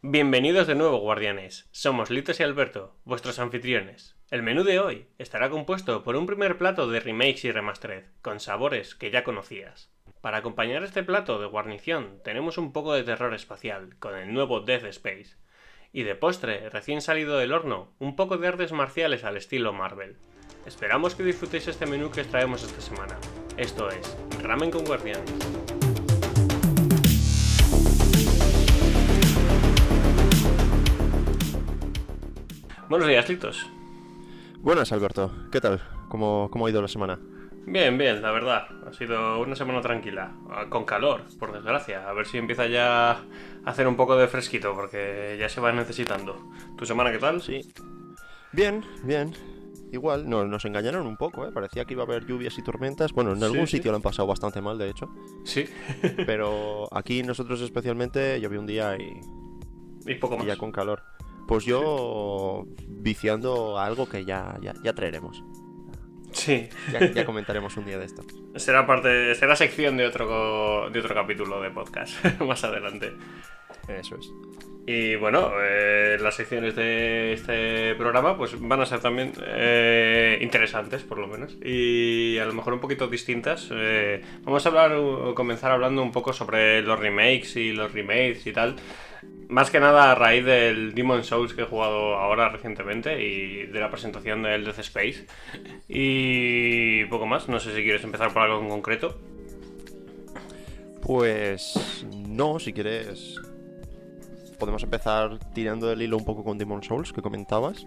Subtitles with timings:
[0.00, 1.68] Bienvenidos de nuevo, guardianes.
[1.72, 4.14] Somos Litos y Alberto, vuestros anfitriones.
[4.30, 8.38] El menú de hoy estará compuesto por un primer plato de remakes y remastered, con
[8.38, 9.90] sabores que ya conocías.
[10.20, 14.60] Para acompañar este plato de guarnición tenemos un poco de terror espacial, con el nuevo
[14.60, 15.34] Death Space.
[15.92, 20.16] Y de postre, recién salido del horno, un poco de artes marciales al estilo Marvel.
[20.64, 23.18] Esperamos que disfrutéis este menú que os traemos esta semana.
[23.56, 25.34] Esto es Ramen con Guardianes.
[32.88, 33.66] Buenos días, Litos.
[34.60, 35.30] Buenas, Alberto.
[35.52, 35.80] ¿Qué tal?
[36.08, 37.18] ¿Cómo, cómo ha ido la semana?
[37.66, 38.66] Bien, bien, la verdad.
[38.86, 40.32] Ha sido una semana tranquila.
[40.70, 42.08] Con calor, por desgracia.
[42.08, 43.20] A ver si empieza ya a
[43.66, 46.50] hacer un poco de fresquito, porque ya se va necesitando.
[46.78, 47.42] ¿Tu semana qué tal?
[47.42, 47.60] Sí.
[48.52, 49.34] Bien, bien.
[49.92, 51.52] Igual, no, nos engañaron un poco, ¿eh?
[51.52, 53.12] Parecía que iba a haber lluvias y tormentas.
[53.12, 53.76] Bueno, en algún sí.
[53.76, 55.10] sitio lo han pasado bastante mal, de hecho.
[55.44, 55.66] Sí.
[56.26, 59.20] Pero aquí nosotros especialmente llovió un día y,
[60.10, 60.46] y poco y más.
[60.46, 61.02] ya con calor.
[61.48, 65.42] Pues yo viciando a algo que ya, ya, ya traeremos.
[66.30, 66.68] Sí.
[66.92, 68.22] Ya, ya comentaremos un día de esto.
[68.56, 73.14] Será parte, será sección de otro, de otro capítulo de podcast más adelante.
[73.88, 74.30] Eso es.
[74.86, 81.02] Y bueno, eh, las secciones de este programa pues van a ser también eh, interesantes,
[81.02, 81.56] por lo menos.
[81.62, 83.68] Y a lo mejor un poquito distintas.
[83.70, 84.92] Eh, vamos a hablar
[85.34, 88.76] comenzar hablando un poco sobre los remakes y los remakes y tal.
[89.48, 93.80] Más que nada a raíz del Demon Souls que he jugado ahora recientemente y de
[93.80, 95.26] la presentación del Death Space.
[95.88, 97.48] Y poco más.
[97.48, 99.18] No sé si quieres empezar por algo en concreto.
[101.02, 103.36] Pues no, si quieres
[104.58, 107.86] podemos empezar tirando del hilo un poco con Demon Souls que comentabas.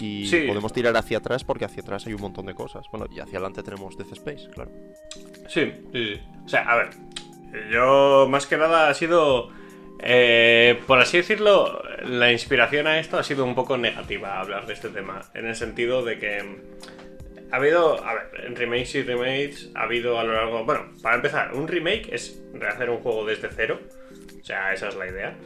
[0.00, 0.44] Y Sí.
[0.48, 2.86] podemos tirar hacia atrás porque hacia atrás hay un montón de cosas.
[2.90, 4.72] Bueno, y hacia adelante tenemos Death Space, claro.
[5.46, 6.20] Sí, sí, sí.
[6.44, 6.90] O sea, a ver,
[7.70, 9.50] yo más que nada ha sido,
[10.00, 14.74] eh, por así decirlo, la inspiración a esto ha sido un poco negativa hablar de
[14.74, 16.42] este tema, en el sentido de que
[17.50, 21.16] ha habido, a ver, en remakes y remakes ha habido a lo largo, bueno, para
[21.16, 23.80] empezar, un remake es rehacer un juego desde cero,
[24.40, 25.36] o sea, esa es la idea,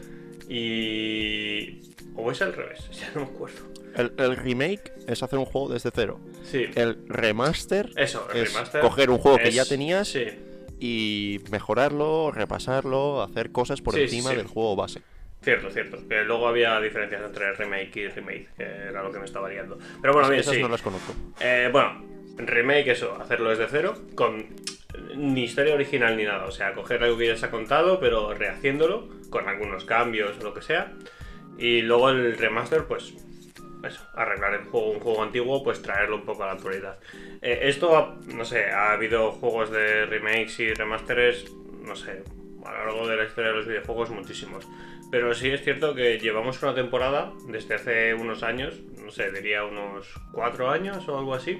[0.49, 1.83] y...
[2.17, 3.59] o es al revés, ya no me acuerdo.
[3.97, 6.21] El, el remake es hacer un juego desde cero.
[6.45, 10.27] Sí, El remaster eso, el es remaster coger un juego que ya tenías Sí.
[10.81, 14.37] Y mejorarlo, repasarlo, hacer cosas por Sí, encima sí.
[14.37, 15.03] del juego base.
[15.43, 15.99] Cierto, cierto.
[16.09, 19.79] Que luego había diferencias entre remake y remake, que era lo que me estaba liando.
[20.01, 20.63] Pero bueno, bien, Esas sí.
[20.63, 21.13] no las conozco.
[21.41, 22.05] Eh, bueno,
[22.39, 24.47] remake, eso, hacerlo desde cero, con
[25.17, 26.45] ni historia original ni nada.
[26.47, 30.43] O sea, coger algo que ya se ha contado, pero rehaciéndolo, con algunos cambios o
[30.43, 30.93] lo que sea.
[31.57, 33.15] Y luego el remaster, pues,
[33.85, 36.99] eso, arreglar el juego, un juego antiguo, pues traerlo un poco a la actualidad.
[37.43, 41.51] Eh, esto, ha- no sé, ha habido juegos de remakes y remasteres,
[41.83, 42.23] no sé,
[42.65, 44.67] a lo largo de la historia de los videojuegos muchísimos.
[45.11, 49.65] Pero sí es cierto que llevamos una temporada desde hace unos años, no sé, diría
[49.65, 51.59] unos cuatro años o algo así,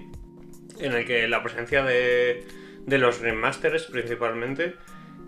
[0.81, 2.45] en el que la presencia de,
[2.85, 4.75] de los remasters principalmente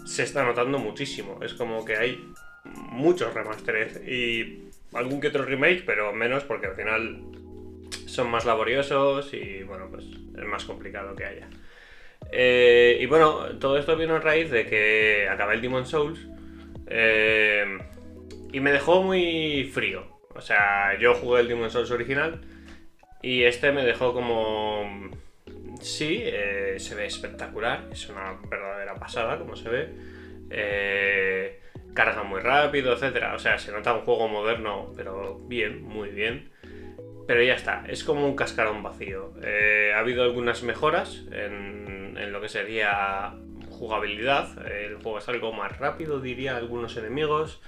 [0.04, 1.38] se está notando muchísimo.
[1.42, 2.32] Es como que hay
[2.64, 7.22] muchos remasteres y algún que otro remake, pero menos porque al final
[8.06, 11.48] son más laboriosos y bueno, pues es más complicado que haya.
[12.32, 16.26] Eh, y bueno, todo esto vino a raíz de que acabé el Demon Souls
[16.86, 17.78] eh,
[18.52, 20.20] y me dejó muy frío.
[20.34, 22.40] O sea, yo jugué el Demon Souls original
[23.22, 25.10] y este me dejó como...
[25.80, 29.88] Sí, eh, se ve espectacular, es una verdadera pasada como se ve.
[30.50, 31.60] Eh,
[31.94, 33.34] carga muy rápido, etcétera.
[33.34, 36.50] O sea, se nota un juego moderno, pero bien, muy bien.
[37.26, 39.34] Pero ya está, es como un cascarón vacío.
[39.42, 43.34] Eh, ha habido algunas mejoras en, en lo que sería
[43.80, 44.66] jugabilidad.
[44.66, 47.60] El juego es algo más rápido, diría algunos enemigos.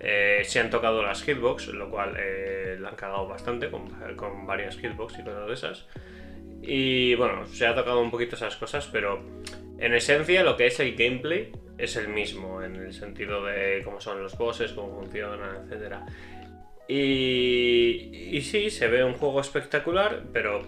[0.00, 4.46] Eh, se han tocado las hitbox, lo cual eh, la han cagado bastante con, con
[4.46, 5.86] varias hitbox y cosas de esas.
[6.62, 9.22] Y bueno, se ha tocado un poquito esas cosas, pero
[9.78, 14.00] en esencia lo que es el gameplay es el mismo, en el sentido de cómo
[14.00, 16.04] son los bosses, cómo funcionan, etcétera.
[16.88, 20.62] Y, sí, se ve un juego espectacular, pero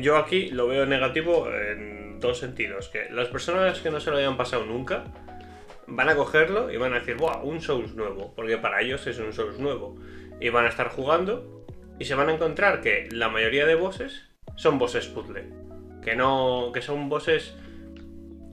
[0.00, 2.88] yo aquí lo veo negativo en dos sentidos.
[2.88, 5.04] Que las personas que no se lo hayan pasado nunca
[5.88, 7.42] van a cogerlo y van a decir, ¡buah!
[7.42, 9.96] Un Souls nuevo, porque para ellos es un Souls nuevo.
[10.40, 11.66] Y van a estar jugando
[11.98, 14.22] y se van a encontrar que la mayoría de bosses
[14.56, 15.44] son bosses puzzle.
[16.02, 16.70] Que no.
[16.72, 17.54] que son bosses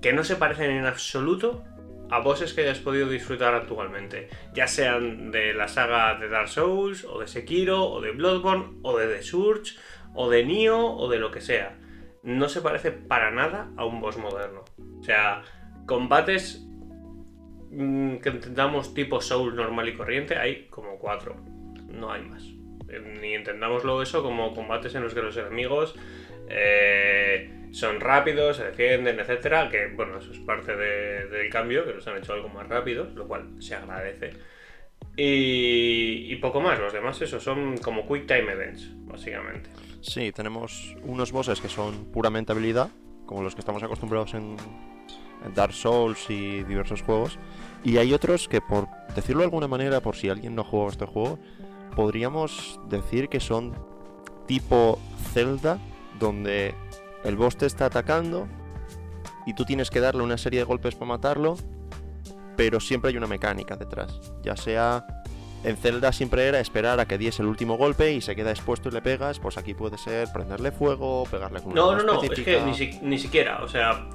[0.02, 1.64] que no se parecen en absoluto
[2.10, 7.04] a bosses que hayas podido disfrutar actualmente, ya sean de la saga de Dark Souls,
[7.04, 9.78] o de Sekiro, o de Bloodborne, o de The Surge,
[10.14, 11.78] o de Nioh, o de lo que sea.
[12.24, 14.64] No se parece para nada a un boss moderno.
[15.00, 15.44] O sea,
[15.86, 16.66] combates
[17.72, 21.36] mm, que entendamos tipo Soul normal y corriente, hay como cuatro.
[21.90, 22.44] No hay más.
[22.90, 25.96] Eh, Ni entendámoslo eso como combates en los que los enemigos
[26.50, 29.70] eh, son rápidos, se defienden, etcétera.
[29.70, 33.14] Que bueno, eso es parte de- del cambio, que los han hecho algo más rápidos,
[33.16, 34.32] lo cual se agradece.
[35.16, 39.70] Y, y poco más, los demás eso son como quick time events, básicamente.
[40.02, 42.90] Sí, tenemos unos bosses que son puramente habilidad,
[43.26, 44.56] como los que estamos acostumbrados en,
[45.46, 47.40] en Dark Souls y diversos juegos.
[47.84, 51.06] Y hay otros que, por decirlo de alguna manera, por si alguien no jugado este
[51.06, 51.40] juego,
[51.96, 53.74] podríamos decir que son
[54.46, 55.00] tipo
[55.34, 55.80] Zelda,
[56.20, 56.76] donde
[57.24, 58.48] el boss te está atacando
[59.46, 61.58] y tú tienes que darle una serie de golpes para matarlo,
[62.56, 64.20] pero siempre hay una mecánica detrás.
[64.44, 65.06] Ya sea
[65.64, 68.90] en Zelda siempre era esperar a que diese el último golpe y se queda expuesto
[68.90, 69.40] y le pegas.
[69.40, 72.62] Pues aquí puede ser prenderle fuego, pegarle con una No, arma no, no, es que
[72.62, 74.08] ni, si- ni siquiera, o sea,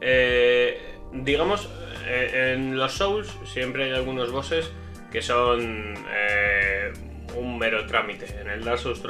[0.00, 1.68] eh, digamos,
[2.06, 4.70] eh, en los Souls siempre hay algunos bosses
[5.10, 6.92] que son eh,
[7.36, 8.26] un mero trámite.
[8.40, 9.00] En el Dark Souls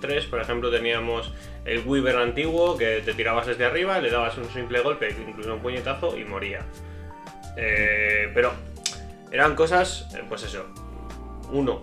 [0.00, 1.32] 3, por ejemplo, teníamos
[1.64, 5.60] el Weaver antiguo que te tirabas desde arriba, le dabas un simple golpe, incluso un
[5.60, 6.60] puñetazo y moría.
[7.56, 8.52] Eh, pero
[9.30, 10.66] eran cosas, eh, pues eso,
[11.50, 11.82] uno,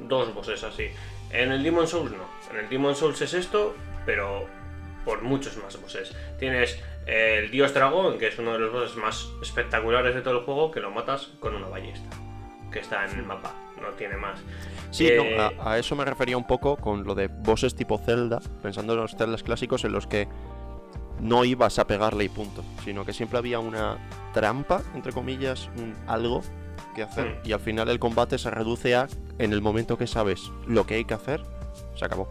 [0.00, 0.88] dos bosses así.
[1.30, 2.28] En el Demon Souls no.
[2.50, 4.46] En el Demon Souls es esto, pero
[5.04, 6.14] por muchos más bosses.
[6.38, 10.44] Tienes el Dios Dragón, que es uno de los bosses más espectaculares de todo el
[10.44, 12.08] juego, que lo matas con una ballesta.
[12.72, 14.40] Que está en el mapa, no tiene más.
[14.90, 17.98] Sí, Eh, no, a, a eso me refería un poco con lo de bosses tipo
[17.98, 20.28] Zelda, pensando en los Zeldas clásicos en los que
[21.20, 23.98] no ibas a pegarle y punto, sino que siempre había una
[24.32, 26.42] trampa, entre comillas, un algo
[26.94, 27.48] que hacer, Mm.
[27.48, 29.06] y al final el combate se reduce a,
[29.38, 31.42] en el momento que sabes lo que hay que hacer,
[31.94, 32.28] se acabó.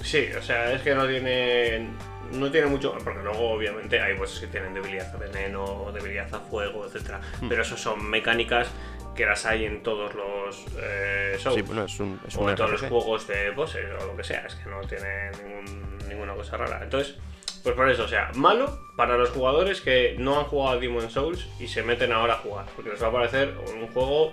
[0.00, 1.88] Sí, o sea, es que no tiene.
[2.32, 2.92] No tiene mucho.
[3.04, 7.12] Porque luego, obviamente, hay bosses que tienen debilidad a veneno, debilidad a fuego, etc.
[7.40, 7.48] Hmm.
[7.48, 8.66] Pero eso son mecánicas
[9.14, 11.56] que las hay en todos los eh, Souls.
[11.56, 14.16] Sí, bueno, es un, es o un en todos los juegos de bosses o lo
[14.16, 16.80] que sea, es que no tiene ningún- ninguna cosa rara.
[16.82, 17.16] Entonces,
[17.62, 21.10] pues por eso, o sea, malo para los jugadores que no han jugado a Demon
[21.10, 24.32] Souls y se meten ahora a jugar, porque les va a parecer un juego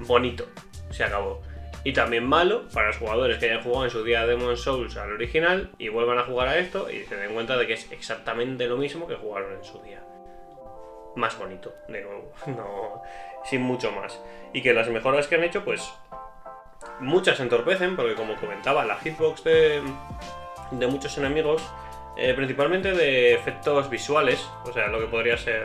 [0.00, 0.46] bonito,
[0.90, 1.42] se acabó.
[1.84, 4.96] Y también malo para los jugadores que hayan jugado en su día a Demon Souls
[4.96, 7.90] al original y vuelvan a jugar a esto y se den cuenta de que es
[7.90, 10.02] exactamente lo mismo que jugaron en su día.
[11.16, 13.02] Más bonito, de nuevo, no,
[13.44, 14.20] sin mucho más.
[14.52, 15.92] Y que las mejoras que han hecho, pues
[17.00, 19.82] muchas entorpecen, porque como comentaba, la hitbox de,
[20.70, 21.62] de muchos enemigos,
[22.16, 25.64] eh, principalmente de efectos visuales, o sea, lo que podría ser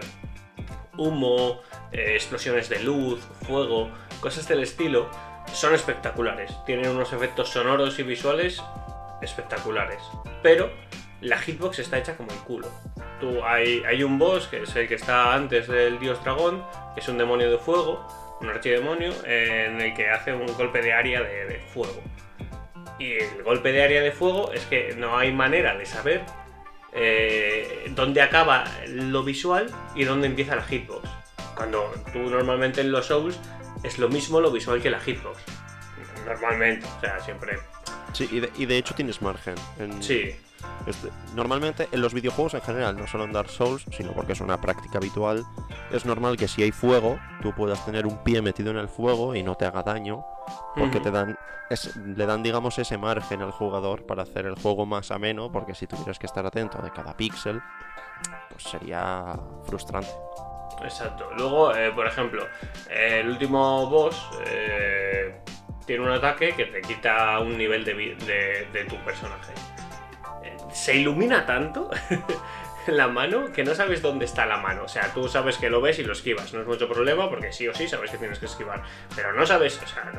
[0.98, 1.62] humo,
[1.92, 3.90] eh, explosiones de luz, fuego,
[4.22, 5.10] cosas del estilo,
[5.54, 6.52] son espectaculares.
[6.66, 8.62] Tienen unos efectos sonoros y visuales
[9.22, 10.02] espectaculares.
[10.42, 10.72] Pero
[11.22, 12.70] la hitbox está hecha como el culo.
[13.20, 17.00] Tú, hay, hay un boss, que es el que está antes del dios dragón, que
[17.02, 18.08] es un demonio de fuego,
[18.42, 22.00] un archidemonio, eh, en el que hace un golpe de área de, de fuego.
[23.00, 26.24] Y el golpe de área de fuego es que no hay manera de saber
[26.94, 31.08] eh, dónde acaba lo visual y dónde empieza la hitbox.
[31.56, 33.40] Cuando tú normalmente en los Souls
[33.84, 35.40] es lo mismo lo visual que la hitbox.
[36.26, 37.58] Normalmente, o sea, siempre.
[38.14, 39.56] Sí, y de, y de hecho tienes margen.
[39.80, 40.36] en- Sí,
[40.86, 44.42] Este, normalmente en los videojuegos en general, no solo en Dark Souls, sino porque es
[44.42, 45.44] una práctica habitual,
[45.92, 49.36] es normal que si hay fuego, tú puedas tener un pie metido en el fuego
[49.36, 50.26] y no te haga daño,
[50.76, 51.38] porque te dan
[51.70, 55.76] es- le dan, digamos, ese margen al jugador para hacer el juego más ameno, porque
[55.76, 57.62] si tuvieras que estar atento de cada píxel,
[58.50, 60.08] pues sería frustrante.
[60.82, 61.30] Exacto.
[61.36, 62.44] Luego, eh, por ejemplo,
[62.90, 65.42] eh, el último boss eh,
[65.86, 69.54] tiene un ataque que te quita un nivel de- de tu personaje.
[70.72, 71.90] Se ilumina tanto
[72.88, 74.84] la mano que no sabes dónde está la mano.
[74.84, 76.54] O sea, tú sabes que lo ves y lo esquivas.
[76.54, 78.84] No es mucho problema porque sí o sí sabes que tienes que esquivar.
[79.16, 80.12] Pero no sabes, o sea,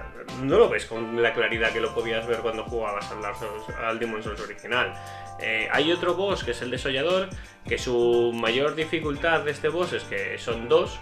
[0.42, 4.22] no lo ves con la claridad que lo podías ver cuando jugabas al, Souls- Demon
[4.22, 4.92] Souls original.
[5.40, 7.28] Eh, hay otro boss que es el desollador,
[7.66, 10.98] que su mayor dificultad de este boss es que son dos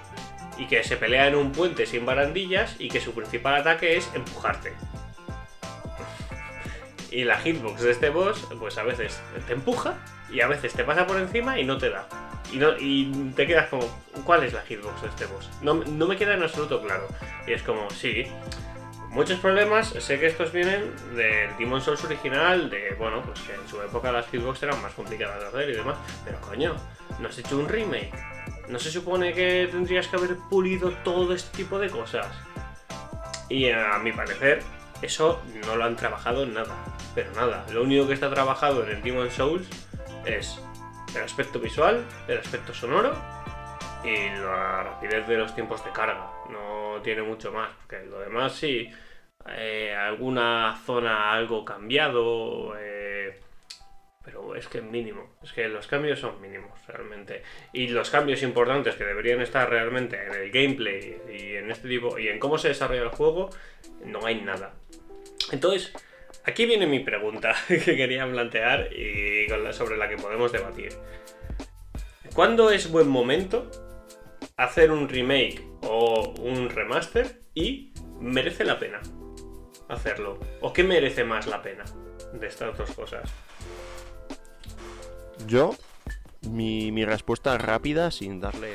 [0.58, 4.10] y que se pelea en un puente sin barandillas y que su principal ataque es
[4.14, 4.72] empujarte.
[7.10, 9.94] Y la hitbox de este boss, pues a veces te empuja
[10.30, 12.08] y a veces te pasa por encima y no te da.
[12.52, 13.86] Y, no, y te quedas como,
[14.24, 15.48] ¿cuál es la hitbox de este boss?
[15.62, 17.08] No, no me queda en absoluto claro.
[17.46, 18.24] Y es como, sí,
[19.10, 23.66] muchos problemas, sé que estos vienen del Demon Souls original, de, bueno, pues que en
[23.68, 26.76] su época las hitbox eran más complicadas de hacer y demás, pero coño,
[27.18, 28.12] no has hecho un remake.
[28.68, 32.26] ¿No se supone que tendrías que haber pulido todo este tipo de cosas?
[33.48, 34.62] Y a mi parecer,
[35.02, 36.74] eso no lo han trabajado en nada.
[37.16, 39.66] Pero nada, lo único que está trabajado en el Demon Souls
[40.26, 40.60] es
[41.16, 43.14] el aspecto visual, el aspecto sonoro
[44.04, 46.30] y la rapidez de los tiempos de carga.
[46.50, 48.90] No tiene mucho más, porque lo demás sí,
[49.48, 53.40] eh, alguna zona algo cambiado, eh,
[54.22, 55.36] pero es que mínimo.
[55.42, 57.42] Es que los cambios son mínimos realmente.
[57.72, 62.18] Y los cambios importantes que deberían estar realmente en el gameplay y en este tipo
[62.18, 63.48] y en cómo se desarrolla el juego,
[64.04, 64.74] no hay nada.
[65.50, 65.94] Entonces,
[66.46, 70.92] aquí viene mi pregunta que quería plantear y sobre la que podemos debatir.
[72.34, 73.70] ¿Cuándo es buen momento
[74.56, 79.00] hacer un remake o un remaster y merece la pena
[79.88, 80.38] hacerlo?
[80.60, 81.84] ¿O qué merece más la pena
[82.32, 83.30] de estas dos cosas?
[85.46, 85.74] Yo,
[86.42, 88.74] mi, mi respuesta rápida, sin darle,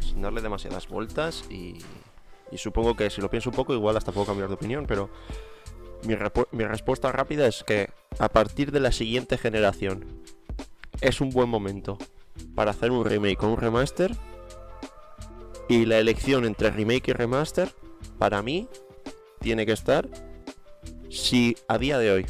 [0.00, 1.78] sin darle demasiadas vueltas, y
[2.56, 5.10] supongo que si lo pienso un poco, igual hasta puedo cambiar de opinión, pero
[6.04, 10.22] mi, respuesta rápida es que a partir de la siguiente generación
[11.00, 11.98] es un buen momento
[12.54, 14.14] para hacer un remake o un remaster.
[15.68, 17.74] Y la elección entre remake y remaster,
[18.18, 18.68] para mí,
[19.40, 20.08] tiene que estar
[21.08, 22.26] si a día de hoy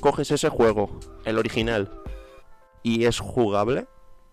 [0.00, 2.02] coges ese juego, el original,
[2.82, 3.86] y es jugable,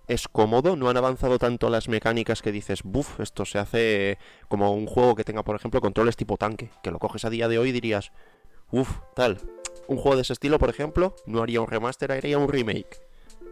[0.08, 4.74] es cómodo, no han avanzado tanto las mecánicas que dices, buf, esto se hace como
[4.74, 7.60] un juego que tenga, por ejemplo, controles tipo tanque, que lo coges a día de
[7.60, 8.12] hoy y dirías,
[8.72, 9.40] uff, tal.
[9.88, 13.00] Un juego de ese estilo, por ejemplo, no haría un remaster, haría un remake.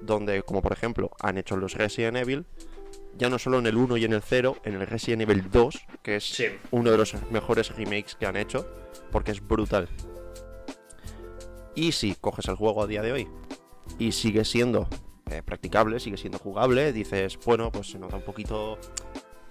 [0.01, 2.45] Donde, como por ejemplo, han hecho los Resident Evil,
[3.17, 5.79] ya no solo en el 1 y en el 0, en el Resident Evil 2,
[6.03, 6.45] que es Sí.
[6.69, 8.67] uno de los mejores remakes que han hecho,
[9.11, 9.89] porque es brutal.
[11.73, 13.27] Y si coges el juego a día de hoy
[13.97, 14.87] y sigue siendo
[15.31, 18.77] eh, practicable, sigue siendo jugable, dices, bueno, pues se nota un poquito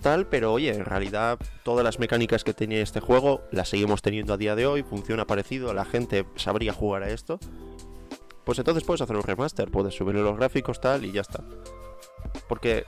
[0.01, 4.35] tal, pero oye, en realidad todas las mecánicas que tenía este juego las seguimos teniendo
[4.35, 7.39] a día de hoy, funciona parecido, la gente sabría jugar a esto.
[8.45, 11.43] Pues entonces puedes hacer un remaster, puedes subirle los gráficos tal y ya está.
[12.49, 12.85] Porque...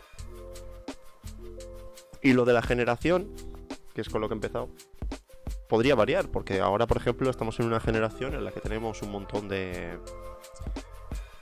[2.23, 3.33] Y lo de la generación,
[3.95, 4.69] que es con lo que he empezado,
[5.69, 9.11] podría variar, porque ahora, por ejemplo, estamos en una generación en la que tenemos un
[9.11, 9.99] montón de...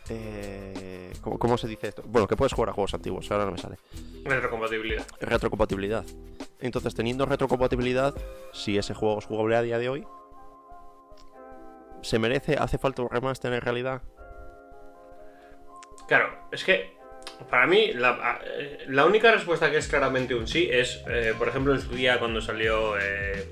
[0.09, 2.03] Eh, ¿cómo, cómo se dice esto?
[2.07, 3.77] Bueno, que puedes jugar a juegos antiguos, ahora no me sale.
[4.25, 5.07] Retrocompatibilidad.
[5.21, 6.05] Retrocompatibilidad.
[6.61, 8.15] Entonces, teniendo retrocompatibilidad,
[8.53, 10.07] si ese juego es jugable a día de hoy,
[12.03, 12.57] ¿se merece?
[12.57, 14.03] ¿Hace falta un remaster en realidad?
[16.09, 16.97] Claro, es que
[17.51, 18.41] para mí la,
[18.89, 22.19] la única respuesta que es claramente un sí es, eh, por ejemplo, en su día
[22.19, 23.45] cuando salió eh,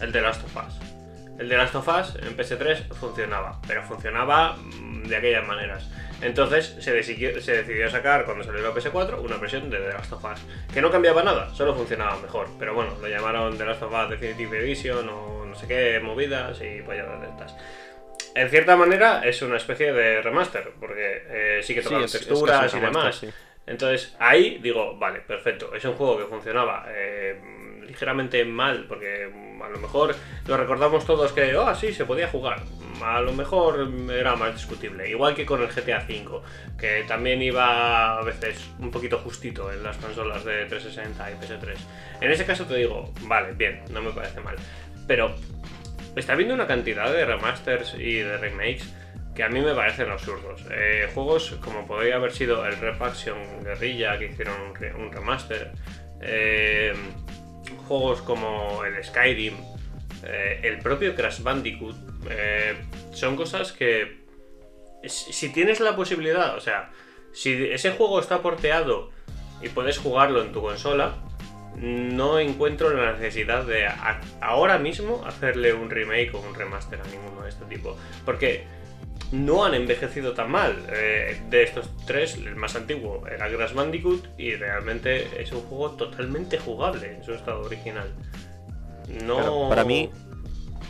[0.00, 0.91] el de Last of Us.
[1.38, 5.88] El de Last of Us en PS3 funcionaba, pero funcionaba mm, de aquellas maneras.
[6.20, 10.12] Entonces se decidió, se decidió sacar cuando salió la PS4 una versión de The Last
[10.12, 10.40] of Us,
[10.72, 12.48] que no cambiaba nada, solo funcionaba mejor.
[12.58, 16.60] Pero bueno, lo llamaron The Last of Us Definitive Edition o no sé qué, movidas
[16.62, 17.56] y polladas de estas.
[18.34, 22.72] En cierta manera es una especie de remaster, porque eh, sí que tocan es texturas
[22.72, 23.16] y demás.
[23.16, 23.28] sí.
[23.66, 25.74] Entonces ahí digo, vale, perfecto.
[25.74, 27.40] Es un juego que funcionaba eh,
[27.92, 30.14] ligeramente mal, porque mm, a lo mejor
[30.46, 32.62] lo recordamos todos que, ah, sí, se podía jugar.
[33.02, 35.08] A lo mejor era más discutible.
[35.08, 36.40] Igual que con el GTA V,
[36.78, 41.76] que también iba a veces un poquito justito en las consolas de 360 y PS3.
[42.20, 44.56] En ese caso te digo, vale, bien, no me parece mal.
[45.06, 45.34] Pero
[46.16, 48.92] está habiendo una cantidad de remasters y de remakes
[49.34, 50.64] que a mí me parecen absurdos.
[50.70, 54.54] Eh, juegos como podría haber sido el Refaction Guerrilla, que hicieron
[54.96, 55.72] un remaster.
[56.20, 56.94] eh,
[57.76, 59.54] juegos como el Skyrim,
[60.24, 61.96] eh, el propio Crash Bandicoot.
[62.30, 62.76] eh,
[63.12, 64.22] son cosas que
[65.06, 66.90] si tienes la posibilidad, o sea,
[67.32, 69.10] si ese juego está porteado
[69.60, 71.16] y puedes jugarlo en tu consola,
[71.76, 73.88] no encuentro la necesidad de
[74.40, 77.96] ahora mismo hacerle un remake o un remaster a ninguno de este tipo.
[78.24, 78.64] Porque
[79.32, 80.76] no han envejecido tan mal.
[80.90, 85.92] Eh, de estos tres, el más antiguo era Crash Bandicoot y realmente es un juego
[85.92, 88.12] totalmente jugable en su estado original.
[89.24, 89.68] No.
[89.68, 90.10] Para mí,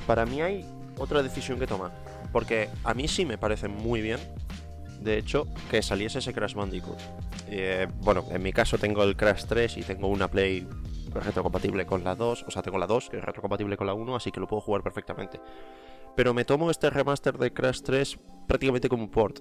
[0.07, 0.67] para mí hay
[0.99, 1.93] otra decisión que tomar.
[2.33, 4.19] Porque a mí sí me parece muy bien,
[5.01, 6.99] de hecho, que saliese ese Crash Bandicoot.
[7.49, 10.67] Eh, bueno, en mi caso tengo el Crash 3 y tengo una Play
[11.13, 12.45] retrocompatible con la 2.
[12.49, 14.63] O sea, tengo la 2 que es retrocompatible con la 1, así que lo puedo
[14.63, 15.39] jugar perfectamente.
[16.17, 19.41] Pero me tomo este remaster de Crash 3 prácticamente como un port.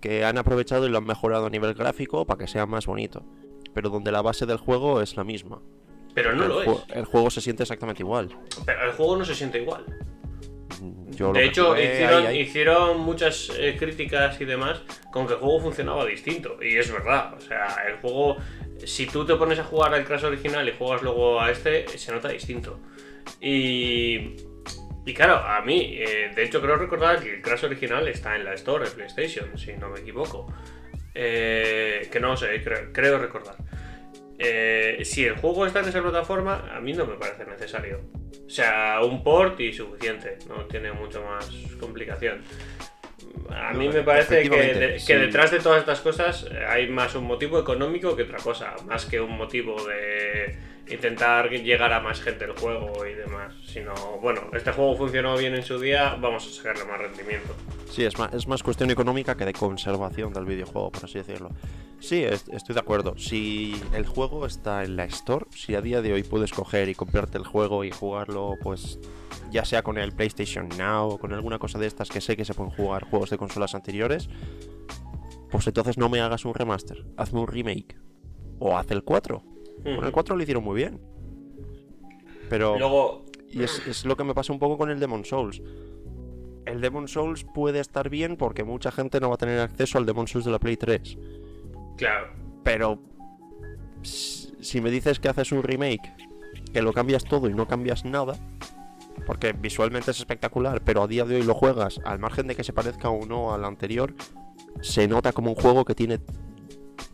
[0.00, 3.24] Que han aprovechado y lo han mejorado a nivel gráfico para que sea más bonito.
[3.72, 5.60] Pero donde la base del juego es la misma.
[6.14, 6.84] Pero no el, lo es.
[6.90, 8.28] el juego se siente exactamente igual.
[8.64, 9.84] Pero el juego no se siente igual.
[11.10, 12.40] Yo lo de hecho, jugué hicieron, ahí, ahí.
[12.40, 16.58] hicieron muchas eh, críticas y demás con que el juego funcionaba distinto.
[16.62, 17.34] Y es verdad.
[17.34, 18.36] O sea, el juego,
[18.84, 22.12] si tú te pones a jugar al Crash original y juegas luego a este, se
[22.12, 22.78] nota distinto.
[23.40, 24.36] Y,
[25.06, 28.44] y claro, a mí, eh, de hecho, creo recordar que el Crash original está en
[28.44, 30.52] la Store de PlayStation, si no me equivoco.
[31.14, 33.56] Eh, que no sé, creo, creo recordar.
[34.38, 38.00] eh, si el juego está en esa plataforma, a mí no me parece necesario.
[38.46, 42.42] O sea, un port y suficiente, no tiene mucho más complicación.
[43.50, 47.24] A mí me parece que, que detrás de todas estas cosas eh, hay más un
[47.24, 50.56] motivo económico que otra cosa, más que un motivo de
[50.88, 53.54] intentar llegar a más gente el juego y demás.
[53.66, 57.54] Sino, bueno, este juego funcionó bien en su día, vamos a sacarle más rendimiento.
[57.90, 61.50] Sí, es más, es más cuestión económica que de conservación del videojuego, por así decirlo.
[62.00, 63.16] Sí, es- estoy de acuerdo.
[63.16, 66.94] Si el juego está en la Store, si a día de hoy puedes coger y
[66.94, 68.98] comprarte el juego y jugarlo, pues
[69.50, 72.44] ya sea con el PlayStation Now o con alguna cosa de estas que sé que
[72.44, 74.28] se pueden jugar juegos de consolas anteriores,
[75.50, 77.96] pues entonces no me hagas un remaster, hazme un remake.
[78.58, 79.42] O haz el 4.
[79.84, 81.00] Con el 4 lo hicieron muy bien.
[82.48, 82.78] Pero...
[82.78, 85.62] Luego, Y es, es lo que me pasa un poco con el Demon Souls.
[86.66, 90.06] El Demon Souls puede estar bien porque mucha gente no va a tener acceso al
[90.06, 91.18] Demon Souls de la Play 3.
[91.96, 92.28] claro,
[92.62, 92.98] Pero
[94.02, 96.12] si me dices que haces un remake,
[96.72, 98.34] que lo cambias todo y no cambias nada,
[99.26, 102.64] porque visualmente es espectacular, pero a día de hoy lo juegas, al margen de que
[102.64, 104.14] se parezca o no al anterior,
[104.80, 106.20] se nota como un juego que tiene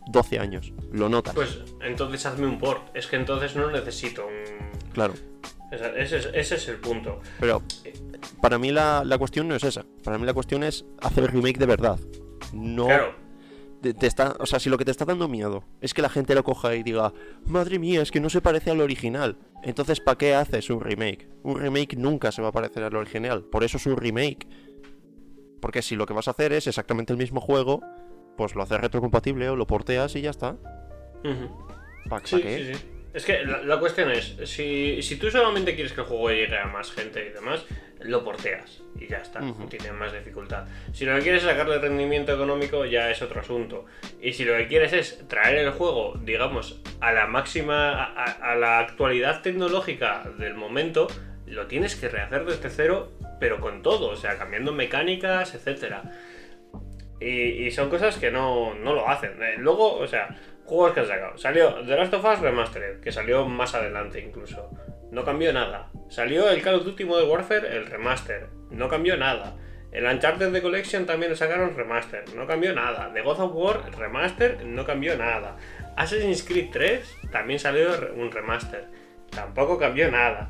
[0.07, 0.73] 12 años.
[0.91, 1.33] Lo notas.
[1.33, 2.95] pues entonces hazme un port.
[2.95, 4.91] Es que entonces no necesito un...
[4.93, 5.13] claro.
[5.71, 7.21] Ese, es, ese es el punto.
[7.39, 7.63] Pero
[8.41, 9.85] para mí la, la cuestión no es esa.
[10.03, 11.97] Para mí la cuestión es hacer el remake de verdad.
[12.51, 13.15] No Claro,
[13.81, 16.09] te, te está, o sea, si lo que te está dando miedo es que la
[16.09, 17.13] gente lo coja y diga,
[17.45, 19.37] madre mía, es que no se parece al original.
[19.63, 21.27] Entonces, ¿para qué haces un remake?
[21.43, 23.43] Un remake nunca se va a parecer al original.
[23.43, 24.47] Por eso es un remake.
[25.59, 27.81] Porque si lo que vas a hacer es exactamente el mismo juego,
[28.41, 30.55] pues lo haces retrocompatible o lo porteas y ya está.
[32.09, 32.57] ¿Para Sí, qué?
[32.57, 32.85] sí, sí.
[33.13, 36.57] Es que la, la cuestión es, si, si tú solamente quieres que el juego llegue
[36.57, 37.63] a más gente y demás,
[37.99, 40.65] lo porteas y ya está, no tiene más dificultad.
[40.91, 43.85] Si lo que quieres es sacarle rendimiento económico, ya es otro asunto.
[44.19, 48.53] Y si lo que quieres es traer el juego, digamos, a la máxima, a, a-
[48.53, 51.05] a la actualidad tecnológica del momento,
[51.45, 56.01] lo tienes que rehacer desde cero, pero con todo, o sea, cambiando mecánicas, etcétera.
[57.21, 59.41] Y, son cosas que no, no lo hacen.
[59.41, 61.37] Eh, luego, o sea, juegos que han sacado.
[61.37, 64.71] Salió The Last of Us Remastered, que salió más adelante incluso.
[65.11, 65.91] No cambió nada.
[66.09, 68.47] Salió el Call of Duty Modern Warfare, el remaster.
[68.71, 69.55] No cambió nada.
[69.91, 72.23] El Uncharted The Collection también lo sacaron remaster.
[72.33, 73.11] No cambió nada.
[73.13, 75.57] The God of War remaster, no cambió nada.
[75.97, 78.87] Assassin's Creed 3 también salió un remaster.
[79.29, 80.49] Tampoco cambió nada.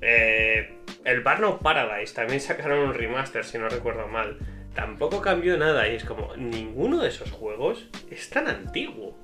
[0.00, 4.38] Eh, el Burnout Paradise también sacaron un remaster, si no recuerdo mal.
[4.74, 9.16] Tampoco cambió nada y es como, ninguno de esos juegos es tan antiguo.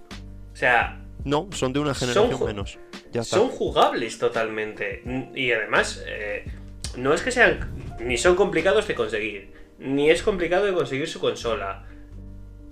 [0.52, 2.78] O sea, No, son de una generación menos.
[3.12, 3.36] Ya está.
[3.36, 5.02] son jugables totalmente.
[5.34, 6.44] Y además, eh,
[6.96, 11.18] no es que sean, ni son complicados de conseguir, ni es complicado de conseguir su
[11.20, 11.84] consola.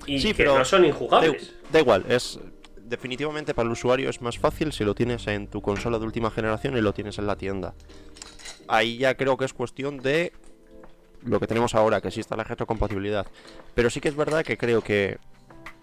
[0.06, 1.52] Y Sí, que pero no son Da, injugables.
[1.72, 2.38] da igual, es
[2.76, 6.30] definitivamente para el usuario es más fácil si lo tienes en tu consola de última
[6.30, 7.74] generación y lo tienes en la tienda.
[8.68, 10.32] Ahí ya creo que es cuestión de
[11.24, 13.26] lo que tenemos ahora, que exista la retrocompatibilidad.
[13.74, 15.18] Pero sí que es verdad que creo que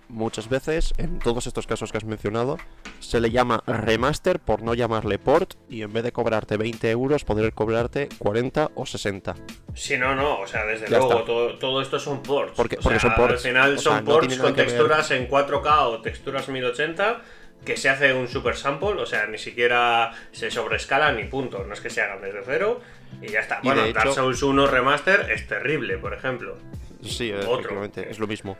[0.07, 2.57] muchas veces, en todos estos casos que has mencionado,
[2.99, 7.23] se le llama remaster por no llamarle port y en vez de cobrarte 20 euros,
[7.25, 9.35] poder cobrarte 40 o 60.
[9.73, 12.53] Si no, no, o sea, desde Ya luego, todo, todo esto son ports.
[12.55, 13.33] Porque- O porque sea, son ports.
[13.33, 14.65] Al final O son ports con ver.
[14.67, 17.21] texturas en 4K o texturas 1080
[17.65, 21.63] que se hace un super sample, o sea, ni siquiera se sobrescalan ni punto.
[21.63, 22.79] No es que se hagan desde cero
[23.21, 23.59] y ya está.
[23.61, 26.57] Y bueno, Dark hecho- Souls 1 Remaster es terrible, por ejemplo.
[27.03, 27.83] Sí, Otro.
[27.85, 28.57] es lo mismo.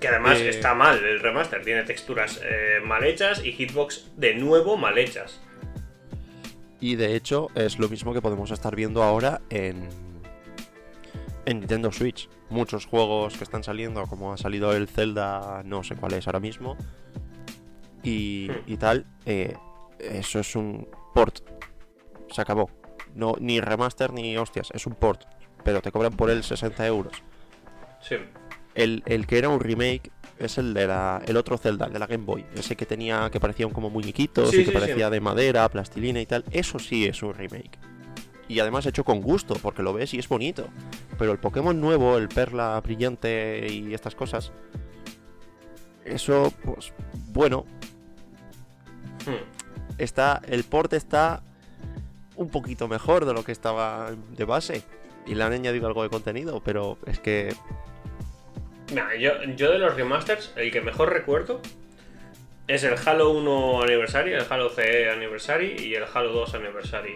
[0.00, 4.34] Que además Eh, está mal el remaster, tiene texturas eh, mal hechas y hitbox de
[4.34, 5.40] nuevo mal hechas.
[6.80, 9.88] Y de hecho es lo mismo que podemos estar viendo ahora en,
[11.44, 12.28] en Nintendo Switch.
[12.50, 16.40] Muchos juegos que están saliendo, como ha salido el Zelda, no sé cuál es ahora
[16.40, 16.76] mismo,
[18.02, 18.70] y, Hmm.
[18.72, 19.54] y tal, eh,
[19.98, 21.40] eso es un port.
[22.30, 22.70] Se acabó.
[23.14, 25.22] No, ni remaster ni hostias, es un port.
[25.64, 27.12] Pero te cobran por él 60 euros.
[28.00, 28.16] Sí.
[28.74, 31.98] El, el que era un remake es el de la, el otro Zelda, el de
[31.98, 32.46] la Game Boy.
[32.54, 34.78] Ese que tenía, que parecían como muñequitos Sí, y que sí, sí.
[34.78, 36.44] parecía de madera, plastilina y tal.
[36.50, 37.78] Eso sí es un remake.
[38.48, 40.68] Y además hecho con gusto, porque lo ves y es bonito.
[41.18, 44.50] Pero el Pokémon nuevo, el Perla brillante y estas cosas.
[46.04, 46.92] Eso, pues,
[47.32, 47.66] bueno,
[49.26, 49.34] Hmm.
[49.98, 50.40] está.
[50.48, 51.42] El port está
[52.40, 54.82] un poquito mejor de lo que estaba de base.
[55.26, 57.54] Y le han añadido algo de contenido, pero es que.
[58.94, 61.60] Nah, yo, yo de los remasters, el que mejor recuerdo
[62.66, 67.14] es el Halo 1 Anniversary, el Halo CE Anniversary y el Halo 2 Anniversary.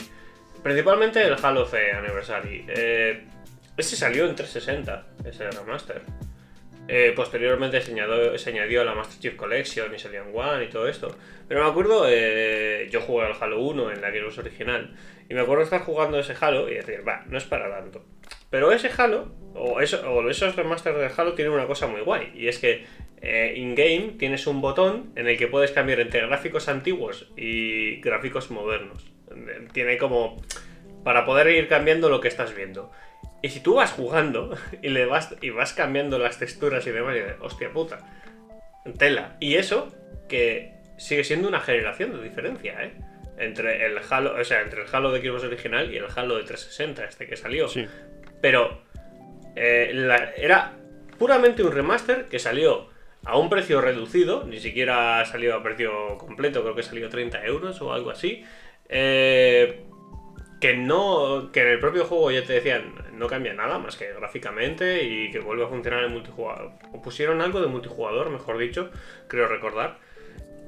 [0.63, 2.67] Principalmente el Halo CE Anniversary.
[2.69, 3.27] Eh,
[3.77, 6.03] ese salió en 360, ese remaster.
[6.87, 11.17] Eh, posteriormente se añadió, añadió la Master Chief Collection y salían One y todo esto.
[11.49, 14.95] Pero me acuerdo, eh, yo jugué al Halo 1 en la Xbox original.
[15.29, 18.05] Y me acuerdo estar jugando ese Halo y decir, va, no es para tanto.
[18.51, 22.33] Pero ese Halo, o esos remasters del Halo, tienen una cosa muy guay.
[22.35, 22.85] Y es que
[23.23, 28.51] eh, in-game tienes un botón en el que puedes cambiar entre gráficos antiguos y gráficos
[28.51, 29.11] modernos.
[29.73, 30.43] Tiene como.
[31.03, 32.93] para poder ir cambiando lo que estás viendo.
[33.45, 37.15] Y si tú vas jugando y le vas y vas cambiando las texturas y demás,
[37.15, 37.99] y de, hostia puta,
[38.97, 39.37] tela.
[39.39, 39.95] Y eso
[40.31, 42.95] que sigue siendo una generación de diferencia, ¿eh?
[43.37, 46.45] Entre el Halo, o sea, entre el Halo de Xbox original y el Halo de
[46.45, 47.69] 360, este que salió.
[47.69, 47.87] Sí.
[48.41, 48.81] Pero
[49.57, 50.73] eh, la- era
[51.19, 52.89] puramente un remaster que salió
[53.27, 57.79] a un precio reducido, ni siquiera salió a precio completo, creo que salió 30 euros
[57.83, 58.43] o algo así.
[58.89, 59.85] Eh,
[60.65, 61.51] que no.
[61.53, 65.31] que en el propio juego ya te decían, no cambia nada más que gráficamente y
[65.31, 66.73] que vuelve a funcionar en multijugador.
[66.95, 68.91] O pusieron algo de multijugador, mejor dicho,
[69.29, 69.99] creo recordar.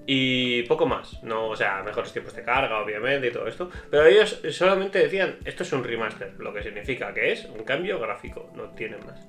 [0.04, 3.70] Y poco más, no, o sea, mejores tiempos de carga, obviamente, y todo esto.
[3.90, 7.98] Pero ellos solamente decían, esto es un remaster, lo que significa que es un cambio
[7.98, 9.26] gráfico, no tiene más.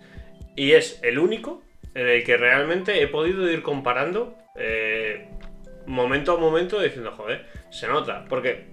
[0.58, 1.64] Y es el único
[1.96, 5.30] en el que realmente he podido ir comparando eh,
[5.86, 8.26] momento a momento diciendo, joder, se nota.
[8.28, 8.66] Porque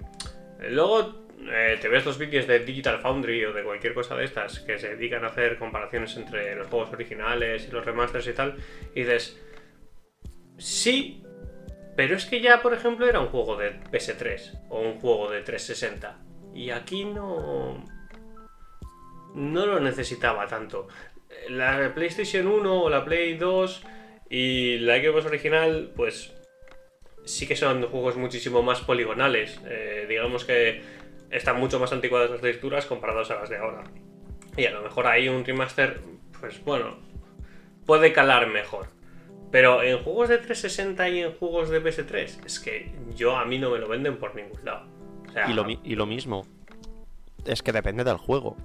[0.68, 4.60] luego eh, te ves los vídeos de Digital Foundry o de cualquier cosa de estas
[4.60, 8.56] que se dedican a hacer comparaciones entre los juegos originales y los remasters y tal,
[8.94, 9.40] y dices,
[10.58, 11.24] sí,
[11.96, 15.42] pero es que ya, por ejemplo, era un juego de PS3 o un juego de
[15.42, 16.18] 360.
[16.54, 17.84] Y aquí no.
[19.34, 20.88] No lo necesitaba tanto.
[21.48, 23.82] La PlayStation 1 o la Play 2
[24.30, 26.32] y la Xbox original, pues
[27.24, 29.60] sí que son juegos muchísimo más poligonales.
[29.66, 30.82] Eh, digamos que
[31.34, 33.84] están mucho más anticuadas las texturas comparadas a las de ahora.
[34.56, 36.00] Y a lo mejor ahí un remaster,
[36.40, 36.96] pues bueno,
[37.86, 38.86] puede calar mejor.
[39.50, 43.58] Pero en juegos de 360 y en juegos de PS3, es que yo a mí
[43.58, 44.86] no me lo venden por ningún lado.
[45.28, 46.46] O sea, Y lo, y lo mismo,
[47.44, 48.56] es que depende del juego.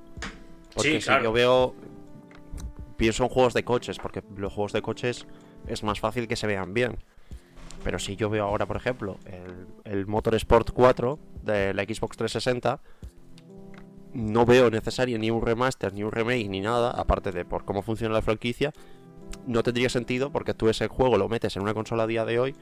[0.73, 1.23] Porque Sí, si claro.
[1.25, 1.75] yo veo.
[2.97, 5.25] Pienso en juegos de coches, porque los juegos de coches
[5.67, 6.97] es más fácil que se vean bien.
[7.83, 12.81] Pero si yo veo ahora, por ejemplo, el, el Motorsport 4 de la Xbox 360,
[14.13, 17.81] no veo necesario ni un remaster, ni un remake, ni nada, aparte de por cómo
[17.81, 18.73] funciona la franquicia.
[19.45, 22.39] No tendría sentido porque tú ese juego lo metes en una consola a día de
[22.39, 22.55] hoy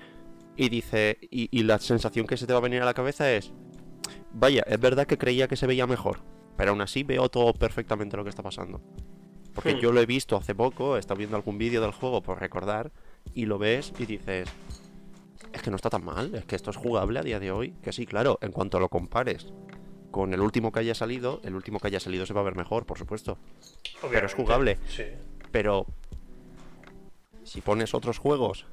[0.56, 1.18] y dice.
[1.32, 3.54] Y, y la sensación que se te va a venir a la cabeza es.
[4.34, 6.20] Vaya, es verdad que creía que se veía mejor,
[6.58, 8.82] pero aún así veo todo perfectamente lo que está pasando.
[9.54, 9.80] Porque Hmm.
[9.80, 12.92] yo lo he visto hace poco, he estado viendo algún vídeo del juego por recordar,
[13.34, 14.48] y lo ves y dices,
[15.54, 17.74] es que no está tan mal, es que esto es jugable a día de hoy.
[17.82, 19.48] Que sí, claro, en cuanto lo compares
[20.12, 22.56] con el último que haya salido, el último que haya salido se va a ver
[22.56, 23.38] mejor, por supuesto.
[24.02, 24.78] pero es obviamente, jugable.
[24.88, 25.04] Sí.
[25.52, 25.86] Pero
[27.44, 28.66] si pones otros juegos,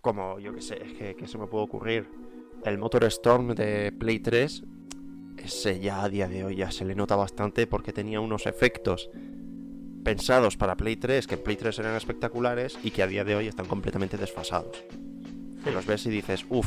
[0.00, 2.08] como yo que sé, es que, que se me puede ocurrir,
[2.64, 4.62] el Motor Storm de Play 3,
[5.38, 9.10] ese ya a día de hoy ya se le nota bastante porque tenía unos efectos
[10.04, 13.36] pensados para Play 3 que en Play 3 eran espectaculares y que a día de
[13.36, 14.84] hoy están completamente desfasados.
[15.64, 16.66] Que los ves y dices, uff,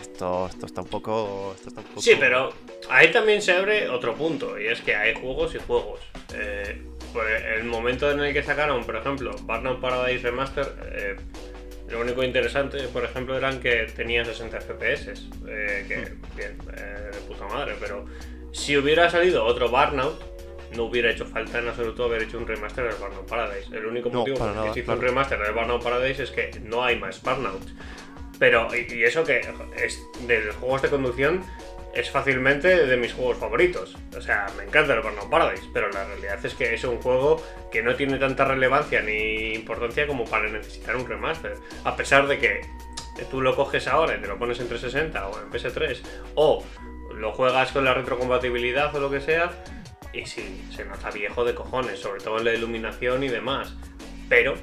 [0.00, 1.52] esto, esto está un poco...
[1.56, 2.00] Esto está un poco...
[2.02, 2.52] Sí, pero
[2.90, 6.00] ahí también se abre otro punto, y es que hay juegos y juegos.
[6.34, 11.16] Eh, por el momento en el que sacaron, por ejemplo, Burnout Paradise Remaster, eh,
[11.88, 15.96] lo único interesante, por ejemplo, eran que tenía 60 FPS, eh, que
[16.36, 18.04] bien, eh, de puta madre, pero
[18.52, 20.20] si hubiera salido otro Burnout,
[20.76, 23.74] no hubiera hecho falta en absoluto haber hecho un remaster del Burnout Paradise.
[23.74, 25.12] El único No, motivo para por el que se hizo un claro.
[25.12, 27.62] remaster del Burnout Paradise es que no hay más Burnout.
[28.38, 29.40] Pero, y, eso que
[29.76, 31.44] es de los juegos de conducción
[31.94, 33.96] es fácilmente de mis juegos favoritos.
[34.16, 37.42] O sea, me encanta el Burnout Paradise, pero la realidad es que es un juego
[37.72, 41.54] que no tiene tanta relevancia ni importancia como para necesitar un remaster.
[41.84, 42.60] A pesar de que
[43.30, 46.02] tú lo coges ahora y te lo pones en 360 o en PS3,
[46.34, 46.62] o
[47.14, 49.50] lo juegas con la retrocompatibilidad o lo que sea,
[50.12, 53.74] y sí, se nota viejo de cojones, sobre todo en la iluminación y demás.
[54.28, 54.54] Pero